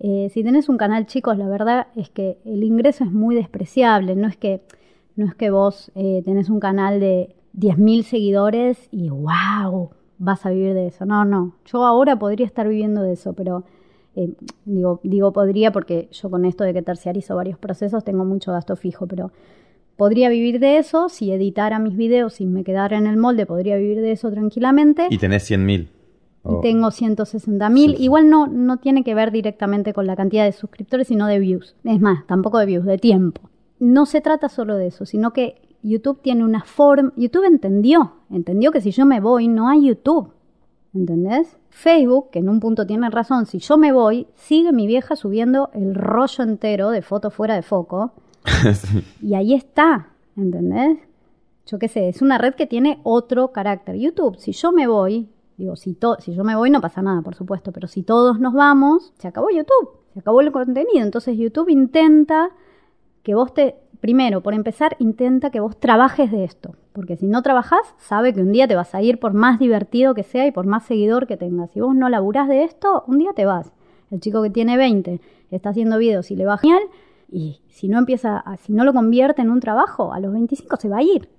Eh, 0.04 0.30
si 0.34 0.44
tenés 0.44 0.68
un 0.68 0.78
canal, 0.78 1.06
chicos, 1.06 1.38
la 1.38 1.48
verdad 1.48 1.88
es 1.96 2.10
que 2.10 2.40
el 2.44 2.64
ingreso 2.64 3.04
es 3.04 3.12
muy 3.12 3.36
despreciable. 3.36 4.16
No 4.16 4.28
es 4.28 4.36
que, 4.36 4.62
no 5.16 5.28
es 5.28 5.36
que 5.36 5.52
vos 5.52 5.92
eh, 5.94 6.24
tenés 6.26 6.50
un 6.50 6.60
canal 6.60 7.00
de 7.00 7.36
10.000 7.56 8.02
seguidores 8.02 8.90
y 8.92 9.10
wow, 9.10 9.92
vas 10.18 10.44
a 10.44 10.50
vivir 10.50 10.74
de 10.74 10.88
eso. 10.88 11.06
No, 11.06 11.24
no. 11.24 11.54
Yo 11.66 11.86
ahora 11.86 12.18
podría 12.18 12.48
estar 12.48 12.68
viviendo 12.68 13.04
de 13.04 13.14
eso, 13.14 13.34
pero 13.34 13.64
eh, 14.16 14.34
digo, 14.66 15.00
digo 15.04 15.34
podría 15.34 15.72
porque 15.72 16.10
yo 16.12 16.32
con 16.32 16.46
esto 16.46 16.64
de 16.64 16.74
que 16.74 16.82
terciarizo 16.82 17.36
varios 17.36 17.60
procesos 17.60 18.04
tengo 18.04 18.26
mucho 18.26 18.52
gasto 18.52 18.76
fijo, 18.76 19.06
pero 19.06 19.32
podría 19.98 20.30
vivir 20.30 20.60
de 20.60 20.80
eso 20.80 21.10
si 21.10 21.32
editara 21.32 21.78
mis 21.78 21.96
videos, 21.96 22.34
si 22.34 22.48
me 22.48 22.64
quedara 22.64 22.98
en 22.98 23.06
el 23.06 23.18
molde, 23.18 23.46
podría 23.46 23.78
vivir 23.78 24.02
de 24.02 24.14
eso 24.14 24.32
tranquilamente. 24.32 25.06
Y 25.12 25.20
tenés 25.20 25.44
100 25.44 25.64
Y 26.44 26.62
tengo 26.62 26.90
160 26.90 27.70
mil. 27.70 27.92
Sí, 27.92 27.98
sí. 27.98 28.04
Igual 28.04 28.30
no, 28.30 28.48
no 28.48 28.78
tiene 28.78 29.04
que 29.04 29.14
ver 29.14 29.32
directamente 29.32 29.94
con 29.94 30.08
la 30.08 30.16
cantidad 30.16 30.44
de 30.44 30.52
suscriptores, 30.52 31.08
sino 31.08 31.28
de 31.28 31.40
views. 31.40 31.76
Es 31.84 32.00
más, 32.00 32.26
tampoco 32.26 32.58
de 32.58 32.66
views, 32.66 32.86
de 32.86 32.98
tiempo. 32.98 33.42
No 33.80 34.06
se 34.06 34.22
trata 34.22 34.50
solo 34.50 34.76
de 34.76 34.88
eso, 34.88 35.06
sino 35.06 35.34
que 35.34 35.62
YouTube 35.84 36.22
tiene 36.22 36.44
una 36.44 36.64
forma. 36.64 37.14
YouTube 37.16 37.46
entendió, 37.46 38.14
entendió 38.30 38.72
que 38.72 38.82
si 38.82 38.92
yo 38.92 39.06
me 39.06 39.20
voy, 39.20 39.48
no 39.48 39.70
hay 39.70 39.88
YouTube. 39.88 40.32
¿Entendés? 40.94 41.58
Facebook, 41.70 42.32
que 42.32 42.40
en 42.40 42.50
un 42.50 42.60
punto 42.60 42.86
tiene 42.86 43.10
razón, 43.10 43.46
si 43.46 43.60
yo 43.60 43.78
me 43.78 43.94
voy, 43.94 44.28
sigue 44.36 44.74
mi 44.74 44.88
vieja 44.88 45.16
subiendo 45.16 45.70
el 45.74 45.96
rollo 45.96 46.44
entero 46.44 46.90
de 46.90 47.02
fotos 47.02 47.34
fuera 47.34 47.56
de 47.56 47.62
foco. 47.62 48.14
Sí. 48.74 49.04
Y 49.22 49.36
ahí 49.36 49.54
está, 49.54 50.10
¿entendés? 50.36 50.98
Yo 51.66 51.80
qué 51.80 51.88
sé, 51.88 52.10
es 52.10 52.22
una 52.22 52.38
red 52.38 52.56
que 52.56 52.68
tiene 52.68 53.00
otro 53.04 53.52
carácter. 53.52 53.96
YouTube, 53.96 54.38
si 54.38 54.52
yo 54.52 54.72
me 54.72 54.88
voy, 54.88 55.30
digo, 55.62 55.76
si, 55.76 55.94
to- 55.94 56.18
si 56.20 56.34
yo 56.34 56.44
me 56.44 56.56
voy 56.56 56.70
no 56.70 56.82
pasa 56.82 57.02
nada, 57.02 57.22
por 57.22 57.36
supuesto, 57.36 57.72
pero 57.72 57.88
si 57.88 58.04
todos 58.04 58.40
nos 58.40 58.54
vamos, 58.54 59.14
se 59.18 59.28
acabó 59.28 59.50
YouTube, 59.50 59.90
se 60.14 60.20
acabó 60.20 60.42
el 60.42 60.52
contenido. 60.52 61.04
Entonces 61.04 61.38
YouTube 61.38 61.70
intenta 61.70 62.50
que 63.24 63.36
vos 63.36 63.54
te, 63.54 63.76
primero, 64.00 64.42
por 64.42 64.54
empezar, 64.54 64.96
intenta 65.00 65.50
que 65.52 65.60
vos 65.60 65.78
trabajes 65.80 66.32
de 66.32 66.44
esto. 66.44 66.76
Porque 66.94 67.16
si 67.16 67.28
no 67.28 67.42
trabajás, 67.42 67.82
sabe 68.00 68.34
que 68.34 68.42
un 68.42 68.52
día 68.52 68.68
te 68.68 68.76
vas 68.76 68.94
a 68.96 69.02
ir 69.02 69.20
por 69.20 69.34
más 69.34 69.60
divertido 69.60 70.14
que 70.14 70.24
sea 70.24 70.46
y 70.48 70.52
por 70.52 70.66
más 70.66 70.84
seguidor 70.86 71.26
que 71.28 71.38
tengas. 71.38 71.72
Si 71.72 71.80
vos 71.80 71.96
no 71.96 72.10
laburás 72.10 72.48
de 72.50 72.64
esto, 72.64 73.04
un 73.08 73.18
día 73.20 73.32
te 73.34 73.46
vas. 73.46 73.72
El 74.10 74.20
chico 74.20 74.42
que 74.44 74.50
tiene 74.50 74.76
20 74.76 75.22
está 75.52 75.70
haciendo 75.70 75.98
videos 75.98 76.32
y 76.32 76.36
le 76.36 76.46
va 76.46 76.58
genial, 76.58 76.82
y 77.32 77.62
si 77.70 77.88
no 77.88 77.98
empieza, 77.98 78.44
si 78.62 78.74
no 78.74 78.84
lo 78.84 78.92
convierte 78.94 79.42
en 79.42 79.50
un 79.52 79.62
trabajo, 79.62 80.12
a 80.12 80.20
los 80.20 80.34
25 80.34 80.76
se 80.76 80.90
va 80.90 80.98
a 80.98 81.04
ir. 81.04 81.30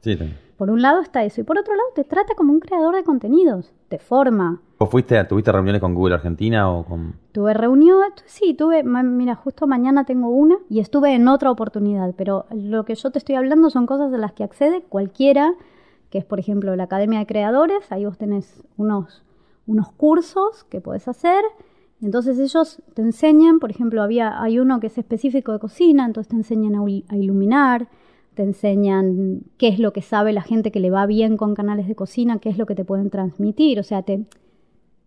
Sí. 0.00 0.18
Por 0.58 0.70
un 0.70 0.82
lado 0.82 1.00
está 1.00 1.24
eso. 1.24 1.40
Y 1.40 1.44
por 1.44 1.56
otro 1.56 1.74
lado 1.74 1.88
te 1.94 2.04
trata 2.04 2.34
como 2.34 2.52
un 2.52 2.58
creador 2.60 2.96
de 2.96 3.04
contenidos, 3.04 3.72
te 3.88 3.98
forma. 3.98 4.60
¿Vos 4.78 4.90
fuiste, 4.90 5.22
tuviste 5.24 5.52
reuniones 5.52 5.80
con 5.80 5.94
Google 5.94 6.16
Argentina 6.16 6.70
o 6.70 6.84
con...? 6.84 7.14
Tuve 7.32 7.54
reunión, 7.54 8.10
sí, 8.26 8.54
tuve, 8.54 8.82
mira, 8.82 9.36
justo 9.36 9.68
mañana 9.68 10.04
tengo 10.04 10.28
una 10.28 10.56
y 10.68 10.80
estuve 10.80 11.14
en 11.14 11.28
otra 11.28 11.52
oportunidad, 11.52 12.12
pero 12.16 12.46
lo 12.50 12.84
que 12.84 12.96
yo 12.96 13.10
te 13.10 13.18
estoy 13.18 13.36
hablando 13.36 13.70
son 13.70 13.86
cosas 13.86 14.10
de 14.10 14.18
las 14.18 14.32
que 14.32 14.42
accede 14.42 14.82
cualquiera, 14.82 15.54
que 16.10 16.18
es 16.18 16.24
por 16.24 16.40
ejemplo 16.40 16.74
la 16.74 16.84
Academia 16.84 17.20
de 17.20 17.26
Creadores, 17.26 17.90
ahí 17.90 18.04
vos 18.04 18.18
tenés 18.18 18.62
unos, 18.76 19.22
unos 19.66 19.92
cursos 19.92 20.64
que 20.64 20.80
podés 20.80 21.06
hacer, 21.06 21.44
entonces 22.02 22.38
ellos 22.38 22.82
te 22.94 23.02
enseñan, 23.02 23.60
por 23.60 23.70
ejemplo, 23.70 24.02
había, 24.02 24.40
hay 24.40 24.58
uno 24.58 24.80
que 24.80 24.88
es 24.88 24.98
específico 24.98 25.52
de 25.52 25.58
cocina, 25.58 26.04
entonces 26.06 26.30
te 26.30 26.36
enseñan 26.36 26.76
a, 26.76 26.80
a 26.80 27.16
iluminar, 27.16 27.88
te 28.38 28.44
enseñan 28.44 29.40
qué 29.56 29.66
es 29.66 29.80
lo 29.80 29.92
que 29.92 30.00
sabe 30.00 30.32
la 30.32 30.42
gente 30.42 30.70
que 30.70 30.78
le 30.78 30.90
va 30.90 31.06
bien 31.06 31.36
con 31.36 31.56
canales 31.56 31.88
de 31.88 31.96
cocina, 31.96 32.38
qué 32.38 32.50
es 32.50 32.56
lo 32.56 32.66
que 32.66 32.76
te 32.76 32.84
pueden 32.84 33.10
transmitir, 33.10 33.80
o 33.80 33.82
sea, 33.82 34.02
te, 34.02 34.26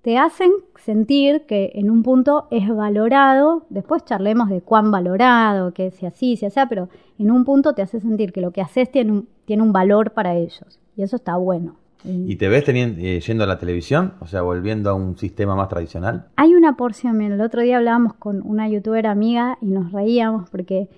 te 0.01 0.17
hacen 0.17 0.51
sentir 0.75 1.45
que 1.47 1.71
en 1.75 1.89
un 1.89 2.03
punto 2.03 2.49
es 2.51 2.67
valorado, 2.67 3.65
después 3.69 4.03
charlemos 4.03 4.49
de 4.49 4.59
cuán 4.59 4.91
valorado, 4.91 5.73
que 5.73 5.91
si 5.91 6.05
así, 6.05 6.35
si 6.35 6.45
así, 6.45 6.59
pero 6.67 6.89
en 7.17 7.31
un 7.31 7.45
punto 7.45 7.73
te 7.73 7.81
hace 7.81 8.01
sentir 8.01 8.33
que 8.33 8.41
lo 8.41 8.51
que 8.51 8.59
haces 8.59 8.91
tiene 8.91 9.13
un, 9.13 9.29
tiene 9.45 9.63
un 9.63 9.71
valor 9.71 10.11
para 10.11 10.35
ellos, 10.35 10.81
y 10.97 11.03
eso 11.03 11.15
está 11.15 11.37
bueno. 11.37 11.77
¿Y 12.03 12.35
te 12.35 12.49
ves 12.49 12.65
teniendo, 12.65 12.99
eh, 12.99 13.21
yendo 13.21 13.45
a 13.45 13.47
la 13.47 13.59
televisión? 13.59 14.15
O 14.19 14.27
sea, 14.27 14.41
volviendo 14.41 14.89
a 14.89 14.93
un 14.93 15.17
sistema 15.17 15.55
más 15.55 15.69
tradicional. 15.69 16.27
Hay 16.35 16.53
una 16.53 16.75
porción, 16.75 17.15
mira, 17.15 17.35
el 17.35 17.41
otro 17.41 17.61
día 17.61 17.77
hablábamos 17.77 18.15
con 18.15 18.41
una 18.43 18.67
youtuber 18.67 19.07
amiga 19.07 19.57
y 19.61 19.67
nos 19.67 19.93
reíamos 19.93 20.49
porque 20.49 20.89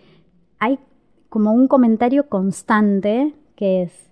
hay 0.58 0.80
como 1.34 1.52
un 1.52 1.67
comentario 1.67 2.30
constante 2.30 3.34
que 3.56 3.82
es, 3.82 4.12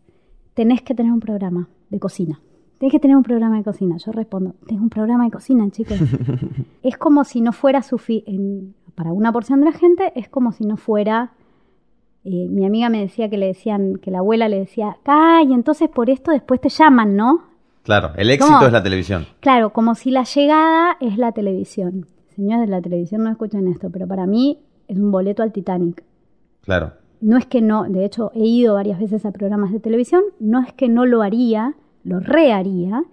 tenés 0.55 0.81
que 0.81 0.95
tener 0.95 1.11
un 1.11 1.19
programa 1.19 1.67
de 1.91 1.99
cocina. 1.99 2.41
Tenés 2.79 2.93
que 2.93 2.99
tener 2.99 3.15
un 3.15 3.21
programa 3.21 3.57
de 3.57 3.63
cocina. 3.63 3.97
Yo 3.97 4.11
respondo, 4.11 4.55
tengo 4.65 4.81
un 4.81 4.89
programa 4.89 5.25
de 5.25 5.29
cocina, 5.29 5.69
chicos. 5.69 5.99
es 6.81 6.97
como 6.97 7.23
si 7.23 7.41
no 7.41 7.53
fuera 7.53 7.83
suficiente, 7.83 8.73
para 8.95 9.13
una 9.13 9.31
porción 9.31 9.59
de 9.59 9.67
la 9.67 9.71
gente, 9.71 10.11
es 10.15 10.29
como 10.29 10.51
si 10.51 10.65
no 10.65 10.77
fuera... 10.77 11.33
eh, 12.23 12.47
mi 12.49 12.65
amiga 12.65 12.89
me 12.89 13.01
decía 13.01 13.29
que 13.29 13.37
le 13.37 13.45
decían, 13.45 13.97
que 13.97 14.09
la 14.09 14.17
abuela 14.17 14.49
le 14.49 14.57
decía, 14.57 14.97
ay, 15.05 15.53
entonces 15.53 15.89
por 15.89 16.09
esto 16.09 16.31
después 16.31 16.59
te 16.59 16.69
llaman, 16.69 17.15
¿no? 17.15 17.43
Claro, 17.83 18.13
el 18.15 18.31
éxito 18.31 18.65
es 18.65 18.73
la 18.73 18.81
televisión. 18.81 19.27
Claro, 19.41 19.73
como 19.73 19.93
si 19.93 20.09
la 20.09 20.23
llegada 20.23 20.97
es 20.99 21.19
la 21.19 21.33
televisión. 21.33 22.07
Señores 22.35 22.61
de 22.61 22.71
la 22.71 22.81
televisión 22.81 23.23
no 23.23 23.29
escuchen 23.29 23.67
esto, 23.67 23.91
pero 23.91 24.07
para 24.07 24.25
mí 24.25 24.57
es 24.87 24.97
un 24.97 25.11
boleto 25.11 25.43
al 25.43 25.51
Titanic. 25.51 26.03
Claro. 26.61 26.93
No 27.21 27.37
es 27.37 27.45
que 27.45 27.61
no, 27.61 27.83
de 27.83 28.03
hecho 28.03 28.31
he 28.33 28.45
ido 28.45 28.73
varias 28.73 28.99
veces 28.99 29.25
a 29.25 29.31
programas 29.31 29.71
de 29.71 29.79
televisión, 29.79 30.23
no 30.39 30.59
es 30.59 30.73
que 30.73 30.89
no 30.89 31.05
lo 31.05 31.21
haría, 31.21 31.75
lo 32.03 32.19
reharía, 32.19 33.03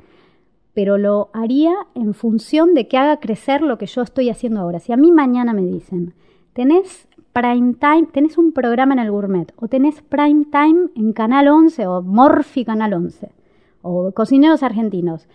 pero 0.72 0.96
lo 0.96 1.28
haría 1.34 1.74
en 1.94 2.14
función 2.14 2.72
de 2.72 2.88
que 2.88 2.96
haga 2.96 3.20
crecer 3.20 3.60
lo 3.60 3.76
que 3.76 3.86
yo 3.86 4.00
estoy 4.00 4.30
haciendo 4.30 4.60
ahora. 4.60 4.80
Si 4.80 4.92
a 4.92 4.96
mí 4.96 5.12
mañana 5.12 5.52
me 5.52 5.62
dicen, 5.62 6.14
tenés 6.54 7.06
prime 7.34 7.74
time, 7.74 8.06
tenés 8.10 8.38
un 8.38 8.52
programa 8.52 8.94
en 8.94 9.00
el 9.00 9.10
gourmet, 9.10 9.52
o 9.56 9.68
tenés 9.68 10.00
prime 10.00 10.46
time 10.50 10.88
en 10.96 11.12
Canal 11.12 11.48
11 11.48 11.86
o 11.86 12.00
Morphy 12.00 12.64
Canal 12.64 12.94
11, 12.94 13.30
o 13.82 14.12
Cocineros 14.12 14.62
Argentinos, 14.62 15.28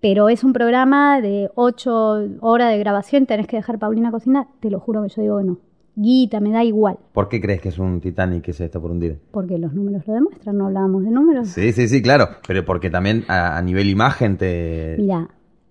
pero 0.00 0.28
es 0.28 0.42
un 0.42 0.52
programa 0.52 1.20
de 1.20 1.50
8 1.54 2.38
horas 2.40 2.72
de 2.72 2.78
grabación, 2.78 3.26
tenés 3.26 3.46
que 3.46 3.56
dejar 3.56 3.78
Paulina 3.78 4.10
cocinar, 4.10 4.48
te 4.60 4.70
lo 4.70 4.80
juro 4.80 5.02
que 5.02 5.10
yo 5.10 5.22
digo 5.22 5.38
que 5.38 5.44
no. 5.44 5.58
Guita, 5.98 6.40
me 6.40 6.50
da 6.50 6.62
igual, 6.62 6.98
¿Por 7.12 7.28
qué 7.30 7.40
crees 7.40 7.62
que 7.62 7.70
es 7.70 7.78
un 7.78 8.00
Titanic 8.00 8.42
que 8.42 8.52
se 8.52 8.66
está 8.66 8.78
por 8.78 8.90
hundir? 8.90 9.18
porque 9.30 9.56
los 9.56 9.72
números 9.72 10.06
lo 10.06 10.12
demuestran, 10.12 10.58
no 10.58 10.66
hablábamos 10.66 11.04
de 11.04 11.10
números. 11.10 11.48
Sí, 11.48 11.72
sí, 11.72 11.88
sí, 11.88 12.02
claro. 12.02 12.28
Pero 12.46 12.64
porque 12.66 12.90
también 12.90 13.24
a, 13.28 13.56
a 13.56 13.62
nivel 13.62 13.88
imagen 13.88 14.36
te... 14.36 14.96
Mira, 14.98 15.30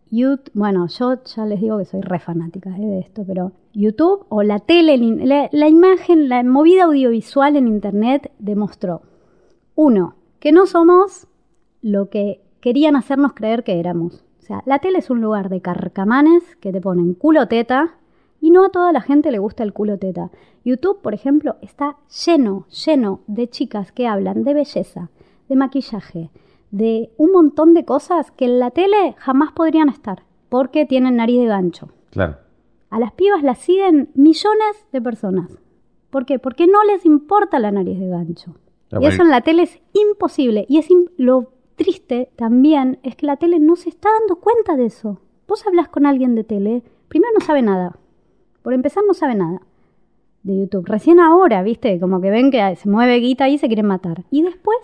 YouTube, 0.10 0.50
bueno, 0.56 0.88
yo 0.88 1.22
ya 1.24 1.46
les 1.46 1.62
digo 1.62 1.78
que 1.78 1.86
soy 1.86 2.02
re 2.02 2.20
fanática 2.20 2.76
eh, 2.76 2.82
de 2.82 3.00
esto, 3.00 3.24
pero 3.26 3.52
YouTube 3.74 4.26
o 4.30 4.42
la 4.42 4.60
tele, 4.60 4.98
la, 4.98 5.48
la 5.52 5.68
imagen, 5.68 6.28
la 6.28 6.44
movida 6.44 6.86
audiovisual 6.86 7.56
en 7.56 7.68
Internet 7.68 8.32
demostró, 8.40 9.04
uno, 9.76 10.16
que 10.40 10.52
no 10.52 10.66
somos 10.66 11.28
lo 11.82 12.10
que 12.10 12.42
querían 12.62 12.96
hacernos 12.96 13.34
creer 13.34 13.64
que 13.64 13.80
éramos. 13.80 14.24
O 14.40 14.42
sea, 14.42 14.64
la 14.66 14.80
tele 14.80 15.00
es 15.00 15.10
un 15.10 15.22
lugar 15.22 15.50
de 15.50 15.62
carcamanes 15.62 16.56
que 16.60 16.72
te 16.72 16.82
ponen 16.82 17.14
culo 17.14 17.48
teta 17.48 17.96
y 18.46 18.52
no 18.52 18.64
a 18.64 18.70
toda 18.70 18.92
la 18.92 19.02
gente 19.02 19.32
le 19.32 19.40
gusta 19.40 19.64
el 19.64 19.74
culo 19.74 19.98
teta. 19.98 20.30
YouTube, 20.64 21.02
por 21.02 21.16
ejemplo, 21.16 21.56
está 21.64 21.98
lleno, 22.28 22.68
lleno 22.68 23.22
de 23.26 23.50
chicas 23.50 23.92
que 23.92 24.06
hablan 24.06 24.44
de 24.44 24.54
belleza, 24.54 25.10
de 25.50 25.56
maquillaje, 25.56 26.30
de 26.70 27.10
un 27.18 27.32
montón 27.32 27.74
de 27.74 27.86
cosas 27.86 28.30
que 28.30 28.46
en 28.46 28.60
la 28.60 28.70
tele 28.70 29.16
jamás 29.18 29.52
podrían 29.52 29.90
estar, 29.90 30.26
porque 30.48 30.86
tienen 30.86 31.16
nariz 31.16 31.40
de 31.40 31.48
gancho. 31.48 31.90
Claro. 32.12 32.38
A 32.92 33.00
las 33.00 33.14
pibas 33.14 33.42
las 33.42 33.58
siguen 33.58 34.12
millones 34.14 34.86
de 34.92 35.02
personas. 35.02 35.50
¿Por 36.12 36.28
qué? 36.28 36.38
Porque 36.38 36.68
no 36.68 36.84
les 36.84 37.04
importa 37.04 37.58
la 37.58 37.72
nariz 37.72 38.00
de 38.00 38.10
gancho. 38.10 38.54
Pero 38.90 39.02
y 39.02 39.08
eso 39.08 39.24
en 39.24 39.32
la 39.32 39.42
tele 39.42 39.64
es 39.64 39.82
imposible. 39.94 40.68
Y 40.70 40.78
es 40.78 40.88
lo 41.18 41.50
triste 41.78 42.30
también 42.36 43.00
es 43.02 43.16
que 43.16 43.26
la 43.26 43.38
tele 43.38 43.58
no 43.58 43.76
se 43.76 43.90
está 43.90 44.10
dando 44.20 44.36
cuenta 44.36 44.76
de 44.76 44.86
eso. 44.86 45.20
Vos 45.48 45.66
hablas 45.66 45.90
con 45.90 46.06
alguien 46.06 46.36
de 46.36 46.44
tele, 46.44 46.84
primero 47.08 47.34
no 47.34 47.44
sabe 47.44 47.64
nada. 47.64 47.98
Por 48.66 48.74
empezar 48.74 49.04
no 49.06 49.14
sabe 49.14 49.36
nada 49.36 49.62
de 50.42 50.58
YouTube. 50.58 50.88
Recién 50.88 51.20
ahora, 51.20 51.62
viste, 51.62 52.00
como 52.00 52.20
que 52.20 52.32
ven 52.32 52.50
que 52.50 52.76
se 52.76 52.90
mueve 52.90 53.18
guita 53.18 53.48
y 53.48 53.60
se 53.60 53.68
quieren 53.68 53.86
matar. 53.86 54.24
Y 54.32 54.42
después 54.42 54.80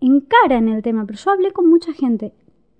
encaran 0.00 0.66
el 0.66 0.82
tema. 0.82 1.06
Pero 1.06 1.20
yo 1.20 1.30
hablé 1.30 1.52
con 1.52 1.70
mucha 1.70 1.92
gente 1.92 2.34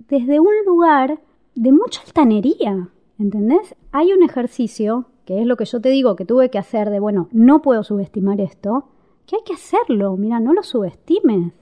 desde 0.08 0.40
un 0.40 0.52
lugar 0.66 1.20
de 1.54 1.70
mucha 1.70 2.00
altanería. 2.04 2.88
¿Entendés? 3.20 3.76
Hay 3.92 4.12
un 4.12 4.24
ejercicio, 4.24 5.04
que 5.26 5.40
es 5.40 5.46
lo 5.46 5.56
que 5.56 5.64
yo 5.64 5.80
te 5.80 5.90
digo 5.90 6.16
que 6.16 6.24
tuve 6.24 6.50
que 6.50 6.58
hacer 6.58 6.90
de, 6.90 6.98
bueno, 6.98 7.28
no 7.30 7.62
puedo 7.62 7.84
subestimar 7.84 8.40
esto, 8.40 8.88
que 9.26 9.36
hay 9.36 9.42
que 9.44 9.54
hacerlo. 9.54 10.16
Mira, 10.16 10.40
no 10.40 10.54
lo 10.54 10.64
subestimes. 10.64 11.52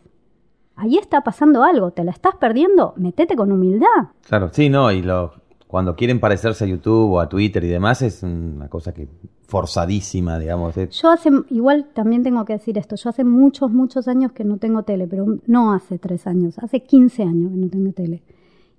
Ahí 0.75 0.97
está 0.97 1.21
pasando 1.21 1.65
algo, 1.65 1.91
te 1.91 2.03
la 2.03 2.13
estás 2.13 2.37
perdiendo, 2.37 2.95
metete 2.97 3.37
con 3.37 3.53
humildad. 3.53 4.09
Claro, 4.27 4.49
sí, 4.51 4.71
no, 4.71 4.91
y 4.91 5.03
lo, 5.03 5.35
cuando 5.71 5.95
quieren 5.95 6.19
parecerse 6.19 6.65
a 6.65 6.67
YouTube 6.67 7.13
o 7.13 7.21
a 7.21 7.29
Twitter 7.29 7.63
y 7.63 7.69
demás 7.69 8.03
es 8.03 8.25
una 8.25 8.69
cosa 8.69 8.93
que 8.93 9.07
forzadísima, 9.47 10.37
digamos. 10.39 10.75
Yo 10.75 11.11
hace, 11.11 11.31
igual 11.51 11.87
también 11.95 12.25
tengo 12.25 12.45
que 12.45 12.55
decir 12.55 12.77
esto, 12.77 12.97
yo 12.97 13.11
hace 13.11 13.23
muchos, 13.23 13.71
muchos 13.71 14.09
años 14.09 14.33
que 14.33 14.43
no 14.43 14.57
tengo 14.57 14.83
tele, 14.83 15.07
pero 15.07 15.27
no 15.47 15.73
hace 15.73 15.99
tres 15.99 16.27
años, 16.27 16.59
hace 16.59 16.83
15 16.83 17.23
años 17.23 17.53
que 17.53 17.57
no 17.57 17.69
tengo 17.69 17.93
tele. 17.93 18.23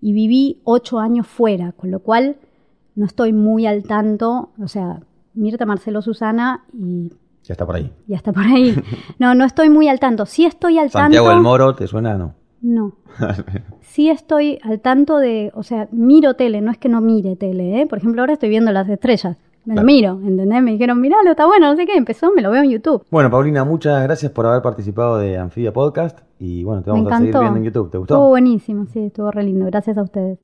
Y 0.02 0.12
viví 0.12 0.60
ocho 0.66 1.00
años 1.00 1.28
fuera, 1.28 1.72
con 1.72 1.92
lo 1.92 2.00
cual 2.00 2.36
no 2.96 3.06
estoy 3.06 3.32
muy 3.32 3.66
al 3.68 3.84
tanto, 3.84 4.50
o 4.62 4.68
sea, 4.68 5.00
Mirta, 5.34 5.66
Marcelo, 5.66 6.02
Susana 6.02 6.66
y 6.74 7.10
Ya 7.44 7.54
está 7.54 7.66
por 7.66 7.76
ahí. 7.78 7.90
y 8.06 8.16
hasta 8.16 8.34
por 8.34 8.44
ahí. 8.44 8.76
No, 9.18 9.34
no 9.34 9.46
estoy 9.46 9.70
muy 9.70 9.88
al 9.88 10.00
tanto. 10.02 10.26
Sí 10.26 10.46
estoy 10.46 10.78
al 10.78 10.90
Santiago 10.90 11.28
tanto. 11.28 11.36
del 11.36 11.44
Moro, 11.44 11.74
¿te 11.74 11.88
suena? 11.88 12.18
No. 12.18 12.36
No. 12.62 12.94
Sí 13.82 14.10
estoy 14.10 14.58
al 14.64 14.80
tanto 14.80 15.18
de, 15.18 15.52
o 15.54 15.64
sea, 15.64 15.90
miro 15.92 16.36
tele, 16.36 16.62
no 16.62 16.72
es 16.72 16.78
que 16.78 16.88
no 16.88 17.02
mire 17.02 17.36
tele, 17.36 17.82
¿eh? 17.82 17.88
Por 17.88 17.98
ejemplo, 17.98 18.22
ahora 18.22 18.34
estoy 18.34 18.48
viendo 18.48 18.72
las 18.72 18.88
estrellas. 18.88 19.36
Me 19.66 19.74
Claro. 19.74 19.82
lo 19.82 19.86
miro, 19.86 20.20
¿entendés? 20.24 20.64
Me 20.64 20.72
dijeron, 20.72 21.02
miralo, 21.02 21.32
está 21.32 21.46
bueno, 21.46 21.70
no 21.70 21.76
sé 21.76 21.86
qué, 21.86 21.96
empezó, 21.98 22.32
me 22.34 22.42
lo 22.42 22.52
veo 22.52 22.64
en 22.64 22.70
YouTube. 22.70 23.04
Bueno, 23.12 23.30
Paulina, 23.30 23.66
muchas 23.66 24.02
gracias 24.04 24.32
por 24.32 24.46
haber 24.46 24.62
participado 24.62 25.18
de 25.18 25.38
Anfibia 25.38 25.74
Podcast 25.74 26.20
y 26.40 26.64
bueno, 26.64 26.82
te 26.84 26.90
Me 26.92 26.98
vamos 27.00 27.12
a 27.12 27.18
seguir 27.18 27.38
viendo 27.38 27.58
en 27.58 27.64
YouTube. 27.66 27.92
¿Te 27.92 27.98
gustó? 27.98 28.14
Estuvo 28.14 28.30
buenísimo, 28.30 28.86
sí, 28.86 29.00
estuvo 29.02 29.30
re 29.30 29.44
lindo. 29.44 29.66
Gracias 29.66 29.98
a 29.98 30.04
ustedes. 30.04 30.40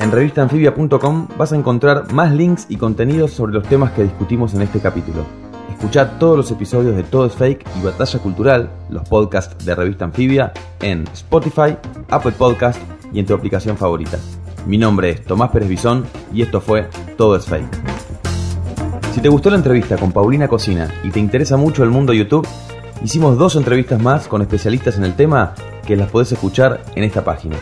En 0.00 0.12
revistaanfibia.com 0.12 1.28
vas 1.36 1.52
a 1.52 1.56
encontrar 1.56 2.12
más 2.12 2.32
links 2.32 2.66
y 2.70 2.76
contenidos 2.76 3.32
sobre 3.32 3.52
los 3.52 3.64
temas 3.66 3.90
que 3.92 4.04
discutimos 4.04 4.54
en 4.54 4.62
este 4.62 4.78
capítulo. 4.80 5.24
Escuchá 5.80 6.18
todos 6.18 6.36
los 6.36 6.50
episodios 6.50 6.94
de 6.94 7.02
Todo 7.02 7.24
es 7.24 7.32
Fake 7.32 7.66
y 7.80 7.82
Batalla 7.82 8.18
Cultural, 8.18 8.70
los 8.90 9.08
podcasts 9.08 9.64
de 9.64 9.74
Revista 9.74 10.04
Anfibia, 10.04 10.52
en 10.82 11.08
Spotify, 11.14 11.74
Apple 12.10 12.32
Podcast 12.32 12.78
y 13.14 13.18
en 13.18 13.24
tu 13.24 13.32
aplicación 13.32 13.78
favorita. 13.78 14.18
Mi 14.66 14.76
nombre 14.76 15.08
es 15.08 15.24
Tomás 15.24 15.48
Pérez 15.48 15.70
Bisón 15.70 16.04
y 16.34 16.42
esto 16.42 16.60
fue 16.60 16.86
Todo 17.16 17.34
es 17.34 17.46
Fake. 17.46 17.64
Si 19.14 19.22
te 19.22 19.30
gustó 19.30 19.48
la 19.48 19.56
entrevista 19.56 19.96
con 19.96 20.12
Paulina 20.12 20.48
Cocina 20.48 20.86
y 21.02 21.08
te 21.12 21.18
interesa 21.18 21.56
mucho 21.56 21.82
el 21.82 21.88
mundo 21.88 22.12
YouTube, 22.12 22.46
hicimos 23.02 23.38
dos 23.38 23.56
entrevistas 23.56 24.02
más 24.02 24.28
con 24.28 24.42
especialistas 24.42 24.98
en 24.98 25.04
el 25.04 25.16
tema 25.16 25.54
que 25.86 25.96
las 25.96 26.10
podés 26.10 26.30
escuchar 26.30 26.82
en 26.94 27.04
esta 27.04 27.24
página. 27.24 27.56